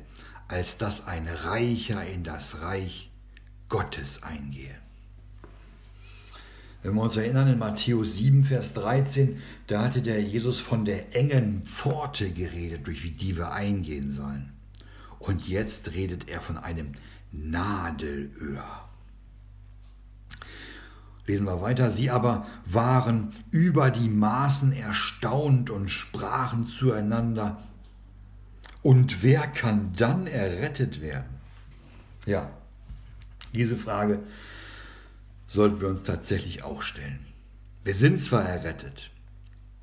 als 0.48 0.78
dass 0.78 1.06
ein 1.06 1.28
Reicher 1.28 2.04
in 2.04 2.24
das 2.24 2.62
Reich 2.62 3.10
Gottes 3.68 4.22
eingehe. 4.22 4.74
Wenn 6.82 6.94
wir 6.94 7.02
uns 7.02 7.18
erinnern, 7.18 7.48
in 7.48 7.58
Matthäus 7.58 8.16
7, 8.16 8.44
Vers 8.44 8.72
13, 8.72 9.36
da 9.66 9.82
hatte 9.82 10.00
der 10.00 10.22
Jesus 10.22 10.60
von 10.60 10.86
der 10.86 11.14
engen 11.14 11.62
Pforte 11.66 12.30
geredet, 12.30 12.86
durch 12.86 13.16
die 13.18 13.36
wir 13.36 13.52
eingehen 13.52 14.12
sollen. 14.12 14.54
Und 15.18 15.46
jetzt 15.46 15.92
redet 15.92 16.30
er 16.30 16.40
von 16.40 16.56
einem 16.56 16.92
Nadelöhr. 17.32 18.88
Lesen 21.26 21.46
wir 21.46 21.60
weiter. 21.60 21.90
Sie 21.90 22.10
aber 22.10 22.46
waren 22.66 23.32
über 23.50 23.90
die 23.90 24.08
Maßen 24.08 24.72
erstaunt 24.72 25.70
und 25.70 25.88
sprachen 25.88 26.66
zueinander. 26.66 27.62
Und 28.82 29.22
wer 29.22 29.46
kann 29.46 29.92
dann 29.96 30.26
errettet 30.26 31.00
werden? 31.00 31.38
Ja, 32.26 32.50
diese 33.52 33.76
Frage 33.76 34.20
sollten 35.46 35.80
wir 35.80 35.88
uns 35.88 36.02
tatsächlich 36.02 36.62
auch 36.62 36.82
stellen. 36.82 37.26
Wir 37.84 37.94
sind 37.94 38.22
zwar 38.22 38.44
errettet, 38.44 39.10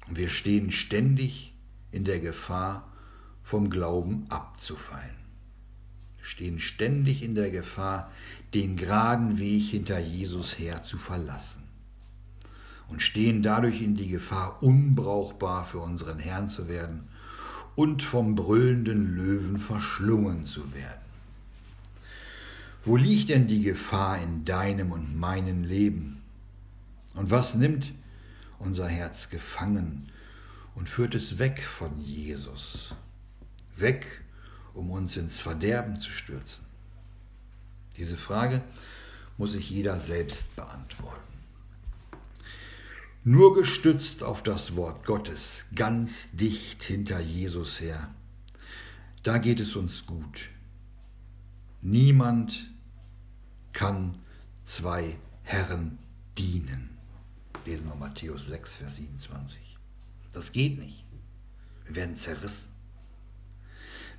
wir 0.09 0.29
stehen 0.29 0.71
ständig 0.71 1.53
in 1.91 2.05
der 2.05 2.19
Gefahr, 2.19 2.87
vom 3.43 3.69
Glauben 3.69 4.25
abzufallen 4.29 5.16
stehen 6.27 6.59
ständig 6.59 7.23
in 7.23 7.35
der 7.35 7.49
Gefahr, 7.49 8.11
den 8.53 8.75
geraden 8.75 9.39
Weg 9.39 9.69
hinter 9.69 9.97
Jesus 9.97 10.59
her 10.59 10.83
zu 10.83 10.97
verlassen 10.97 11.63
und 12.89 13.01
stehen 13.01 13.41
dadurch 13.43 13.81
in 13.81 13.95
die 13.95 14.09
Gefahr, 14.09 14.61
unbrauchbar 14.61 15.65
für 15.65 15.79
unseren 15.79 16.19
Herrn 16.19 16.49
zu 16.49 16.67
werden 16.67 17.07
und 17.75 18.03
vom 18.03 18.35
brüllenden 18.35 19.15
Löwen 19.15 19.57
verschlungen 19.57 20.45
zu 20.45 20.73
werden. 20.73 21.01
Wo 22.83 22.97
liegt 22.97 23.29
denn 23.29 23.47
die 23.47 23.63
Gefahr 23.63 24.21
in 24.21 24.43
deinem 24.43 24.91
und 24.91 25.17
meinem 25.17 25.63
Leben? 25.63 26.21
Und 27.15 27.31
was 27.31 27.55
nimmt 27.55 27.93
unser 28.59 28.87
Herz 28.87 29.29
gefangen 29.29 30.09
und 30.75 30.89
führt 30.89 31.15
es 31.15 31.39
weg 31.39 31.63
von 31.63 31.97
Jesus? 31.97 32.93
Weg 33.77 34.21
um 34.77 34.91
uns 34.91 35.17
ins 35.17 35.39
Verderben 35.39 35.99
zu 35.99 36.11
stürzen? 36.11 36.63
Diese 37.97 38.15
Frage 38.15 38.61
muss 39.37 39.53
sich 39.53 39.69
jeder 39.69 39.99
selbst 39.99 40.55
beantworten. 40.55 41.21
Nur 43.23 43.55
gestützt 43.55 44.23
auf 44.23 44.43
das 44.43 44.75
Wort 44.75 45.05
Gottes, 45.05 45.65
ganz 45.75 46.31
dicht 46.31 46.83
hinter 46.83 47.19
Jesus 47.19 47.81
her, 47.81 48.09
da 49.23 49.37
geht 49.37 49.59
es 49.59 49.75
uns 49.75 50.05
gut. 50.05 50.47
Niemand 51.81 52.67
kann 53.73 54.19
zwei 54.63 55.17
Herren 55.43 55.97
dienen. 56.37 56.91
Lesen 57.65 57.87
wir 57.87 57.95
Matthäus 57.95 58.45
6, 58.45 58.75
Vers 58.75 58.95
27. 58.95 59.59
Das 60.31 60.51
geht 60.51 60.77
nicht. 60.77 61.03
Wir 61.85 61.95
werden 61.95 62.15
zerrissen. 62.15 62.76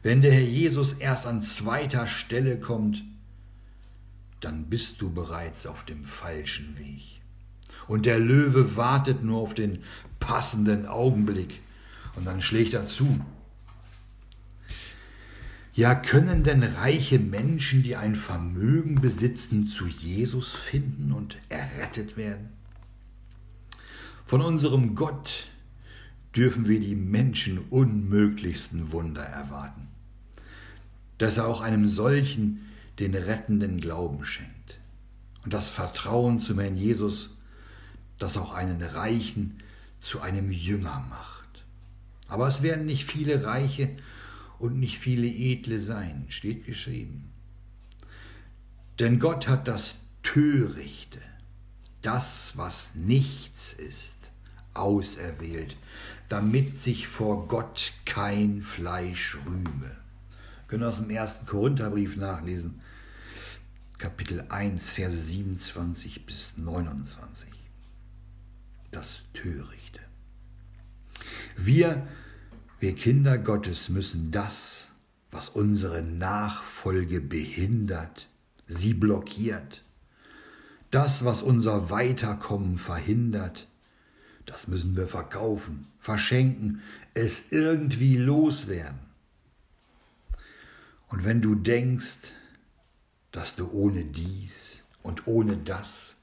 Wenn 0.03 0.21
der 0.21 0.33
Herr 0.33 0.41
Jesus 0.41 0.95
erst 0.95 1.27
an 1.27 1.43
zweiter 1.43 2.07
Stelle 2.07 2.59
kommt, 2.59 3.03
dann 4.41 4.67
bist 4.67 5.01
du 5.01 5.13
bereits 5.13 5.67
auf 5.67 5.85
dem 5.85 6.05
falschen 6.05 6.79
Weg. 6.79 7.21
Und 7.89 8.07
der 8.07 8.19
Löwe 8.19 8.77
wartet 8.77 9.25
nur 9.25 9.41
auf 9.41 9.55
den 9.55 9.83
passenden 10.21 10.87
Augenblick 10.87 11.61
und 12.15 12.27
dann 12.27 12.43
schlägt 12.43 12.75
er 12.75 12.87
zu. 12.87 13.19
Ja, 15.75 15.95
können 15.95 16.43
denn 16.43 16.63
reiche 16.63 17.19
Menschen, 17.19 17.83
die 17.83 17.95
ein 17.97 18.17
Vermögen 18.17 19.01
besitzen, 19.01 19.69
zu 19.69 19.87
Jesus 19.87 20.53
finden 20.53 21.13
und 21.13 21.39
errettet 21.49 22.17
werden? 22.17 22.49
Von 24.27 24.43
unserem 24.43 24.95
Gott 24.97 25.47
dürfen 26.37 26.69
wir 26.69 26.81
die 26.81 26.95
Menschen 26.95 27.59
unmöglichsten 27.71 28.93
Wunder 28.93 29.23
erwarten. 29.23 29.89
Dass 31.19 31.37
er 31.37 31.47
auch 31.47 31.61
einem 31.61 31.89
solchen 31.89 32.67
den 32.99 33.15
rettenden 33.15 33.81
Glauben 33.81 34.25
schenkt. 34.25 34.79
Und 35.45 35.55
das 35.55 35.69
Vertrauen 35.69 36.41
zum 36.41 36.59
Herrn 36.59 36.77
Jesus, 36.77 37.31
das 38.19 38.37
auch 38.37 38.53
einen 38.53 38.83
Reichen 38.83 39.61
zu 40.01 40.21
einem 40.21 40.51
Jünger 40.51 41.05
macht. 41.09 41.65
Aber 42.29 42.47
es 42.47 42.63
werden 42.63 42.87
nicht 42.87 43.05
viele 43.11 43.45
Reiche 43.45 43.97
und 44.59 44.79
nicht 44.79 44.99
viele 44.99 45.27
Edle 45.27 45.81
sein, 45.81 46.27
steht 46.29 46.67
geschrieben. 46.67 47.31
Denn 48.99 49.19
Gott 49.21 49.47
hat 49.47 49.69
das 49.69 49.97
Törichte, 50.23 51.21
das, 52.03 52.53
was 52.57 52.95
nichts 52.95 53.73
ist, 53.73 54.18
auserwählt, 54.79 55.77
damit 56.29 56.79
sich 56.79 57.09
vor 57.09 57.49
Gott 57.49 57.93
kein 58.05 58.63
Fleisch 58.63 59.37
rühme. 59.47 59.97
Können 60.67 60.83
wir 60.83 60.89
aus 60.89 60.99
dem 60.99 61.11
ersten 61.11 61.47
Korintherbrief 61.47 62.17
nachlesen, 62.17 62.81
Kapitel 63.97 64.45
1, 64.49 64.91
Verse 64.91 65.17
27 65.17 66.25
bis 66.25 66.53
29. 66.57 67.49
Das 68.91 69.23
Törichte. 69.33 70.01
Wir, 71.57 72.07
wir 72.79 72.95
Kinder 72.95 73.39
Gottes, 73.39 73.89
müssen 73.89 74.31
das, 74.31 74.89
was 75.31 75.49
unsere 75.49 76.03
Nachfolge 76.03 77.21
behindert, 77.21 78.29
sie 78.67 78.95
blockiert, 78.95 79.83
das, 80.91 81.25
was 81.25 81.43
unser 81.43 81.91
Weiterkommen 81.91 82.79
verhindert, 82.79 83.67
das 84.49 84.67
müssen 84.67 84.97
wir 84.97 85.07
verkaufen, 85.07 85.87
verschenken, 86.01 86.81
es 87.13 87.53
irgendwie 87.53 88.17
loswerden. 88.17 88.99
Und 91.09 91.25
wenn 91.25 91.43
du 91.43 91.55
denkst, 91.55 92.33
dass 93.31 93.57
du 93.57 93.71
ohne 93.71 94.05
dies 94.05 94.83
und 95.03 95.27
ohne 95.27 95.59
das 95.59 96.15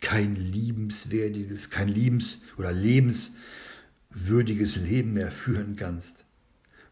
kein 0.00 0.36
liebenswertiges, 0.36 1.70
kein 1.70 1.88
liebens- 1.88 2.40
oder 2.58 2.72
lebenswürdiges 2.72 4.76
Leben 4.76 5.14
mehr 5.14 5.30
führen 5.30 5.76
kannst, 5.76 6.16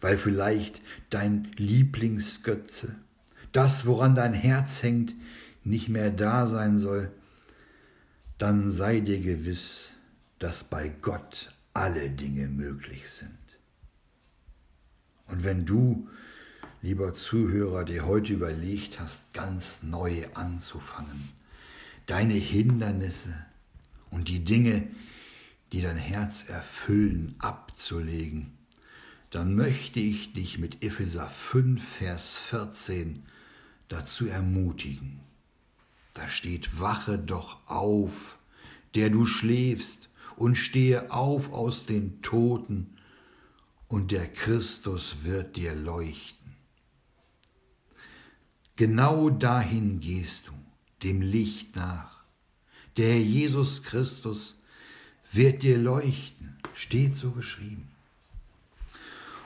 weil 0.00 0.16
vielleicht 0.16 0.80
dein 1.10 1.52
Lieblingsgötze, 1.56 2.94
das, 3.52 3.84
woran 3.84 4.14
dein 4.14 4.32
Herz 4.32 4.82
hängt, 4.82 5.14
nicht 5.64 5.90
mehr 5.90 6.10
da 6.10 6.46
sein 6.46 6.78
soll, 6.78 7.10
dann 8.38 8.70
sei 8.70 9.00
dir 9.00 9.20
gewiss, 9.20 9.92
dass 10.38 10.64
bei 10.64 10.88
Gott 10.88 11.52
alle 11.74 12.10
Dinge 12.10 12.48
möglich 12.48 13.10
sind. 13.10 13.38
Und 15.26 15.44
wenn 15.44 15.66
du, 15.66 16.08
lieber 16.82 17.14
Zuhörer, 17.14 17.84
dir 17.84 18.06
heute 18.06 18.32
überlegt 18.32 18.98
hast, 18.98 19.32
ganz 19.34 19.82
neu 19.82 20.26
anzufangen, 20.34 21.28
deine 22.06 22.34
Hindernisse 22.34 23.34
und 24.10 24.28
die 24.28 24.44
Dinge, 24.44 24.88
die 25.72 25.82
dein 25.82 25.98
Herz 25.98 26.48
erfüllen, 26.48 27.34
abzulegen, 27.38 28.52
dann 29.30 29.54
möchte 29.54 30.00
ich 30.00 30.32
dich 30.32 30.58
mit 30.58 30.82
Epheser 30.82 31.28
5, 31.28 31.86
Vers 31.98 32.38
14 32.38 33.24
dazu 33.88 34.26
ermutigen. 34.26 35.20
Da 36.14 36.28
steht, 36.28 36.80
wache 36.80 37.18
doch 37.18 37.58
auf, 37.68 38.38
der 38.94 39.10
du 39.10 39.26
schläfst, 39.26 40.07
und 40.38 40.56
stehe 40.56 41.10
auf 41.10 41.52
aus 41.52 41.84
den 41.86 42.22
Toten, 42.22 42.94
und 43.88 44.12
der 44.12 44.30
Christus 44.30 45.16
wird 45.22 45.56
dir 45.56 45.74
leuchten. 45.74 46.56
Genau 48.76 49.30
dahin 49.30 49.98
gehst 50.00 50.46
du, 50.46 50.52
dem 51.02 51.22
Licht 51.22 51.74
nach. 51.74 52.22
Der 52.98 53.18
Jesus 53.20 53.82
Christus 53.82 54.56
wird 55.32 55.62
dir 55.62 55.78
leuchten, 55.78 56.58
steht 56.74 57.16
so 57.16 57.30
geschrieben. 57.30 57.88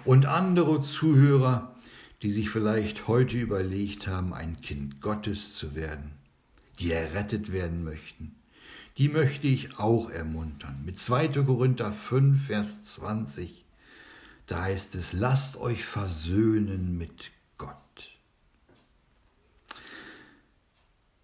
Und 0.05 0.27
andere 0.27 0.83
Zuhörer, 0.83 1.77
die 2.23 2.31
sich 2.31 2.51
vielleicht 2.51 3.07
heute 3.07 3.39
überlegt 3.39 4.09
haben, 4.09 4.35
ein 4.35 4.61
Kind 4.61 5.01
Gottes 5.01 5.55
zu 5.55 5.75
werden, 5.75 6.13
die 6.81 6.91
errettet 6.91 7.53
werden 7.53 7.85
möchten, 7.85 8.35
die 8.99 9.09
möchte 9.09 9.47
ich 9.47 9.79
auch 9.79 10.11
ermuntern. 10.11 10.83
Mit 10.85 10.99
2. 10.99 11.29
Korinther 11.29 11.93
5, 11.93 12.47
Vers 12.47 12.85
20, 12.85 13.65
da 14.47 14.63
heißt 14.63 14.95
es, 14.97 15.13
lasst 15.13 15.57
euch 15.57 15.85
versöhnen 15.85 16.99
mit 16.99 17.31
Gott. 17.57 17.77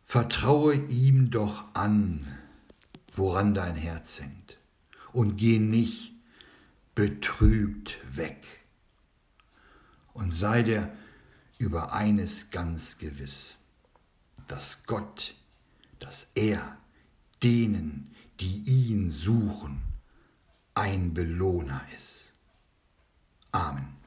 Vertraue 0.06 0.74
ihm 0.74 1.30
doch 1.30 1.74
an, 1.74 2.26
woran 3.14 3.52
dein 3.52 3.76
Herz 3.76 4.20
hängt, 4.20 4.56
und 5.12 5.36
geh 5.36 5.58
nicht 5.58 6.12
betrübt 6.94 7.98
weg. 8.16 8.46
Und 10.14 10.32
sei 10.32 10.62
dir 10.62 10.90
über 11.58 11.92
eines 11.92 12.50
ganz 12.50 12.98
gewiss, 12.98 13.56
dass 14.46 14.84
Gott, 14.86 15.34
dass 15.98 16.28
er 16.34 16.78
denen, 17.42 18.14
die 18.40 18.62
ihn 18.66 19.10
suchen, 19.10 19.82
ein 20.74 21.12
Belohner 21.14 21.82
ist. 21.96 22.32
Amen. 23.52 23.97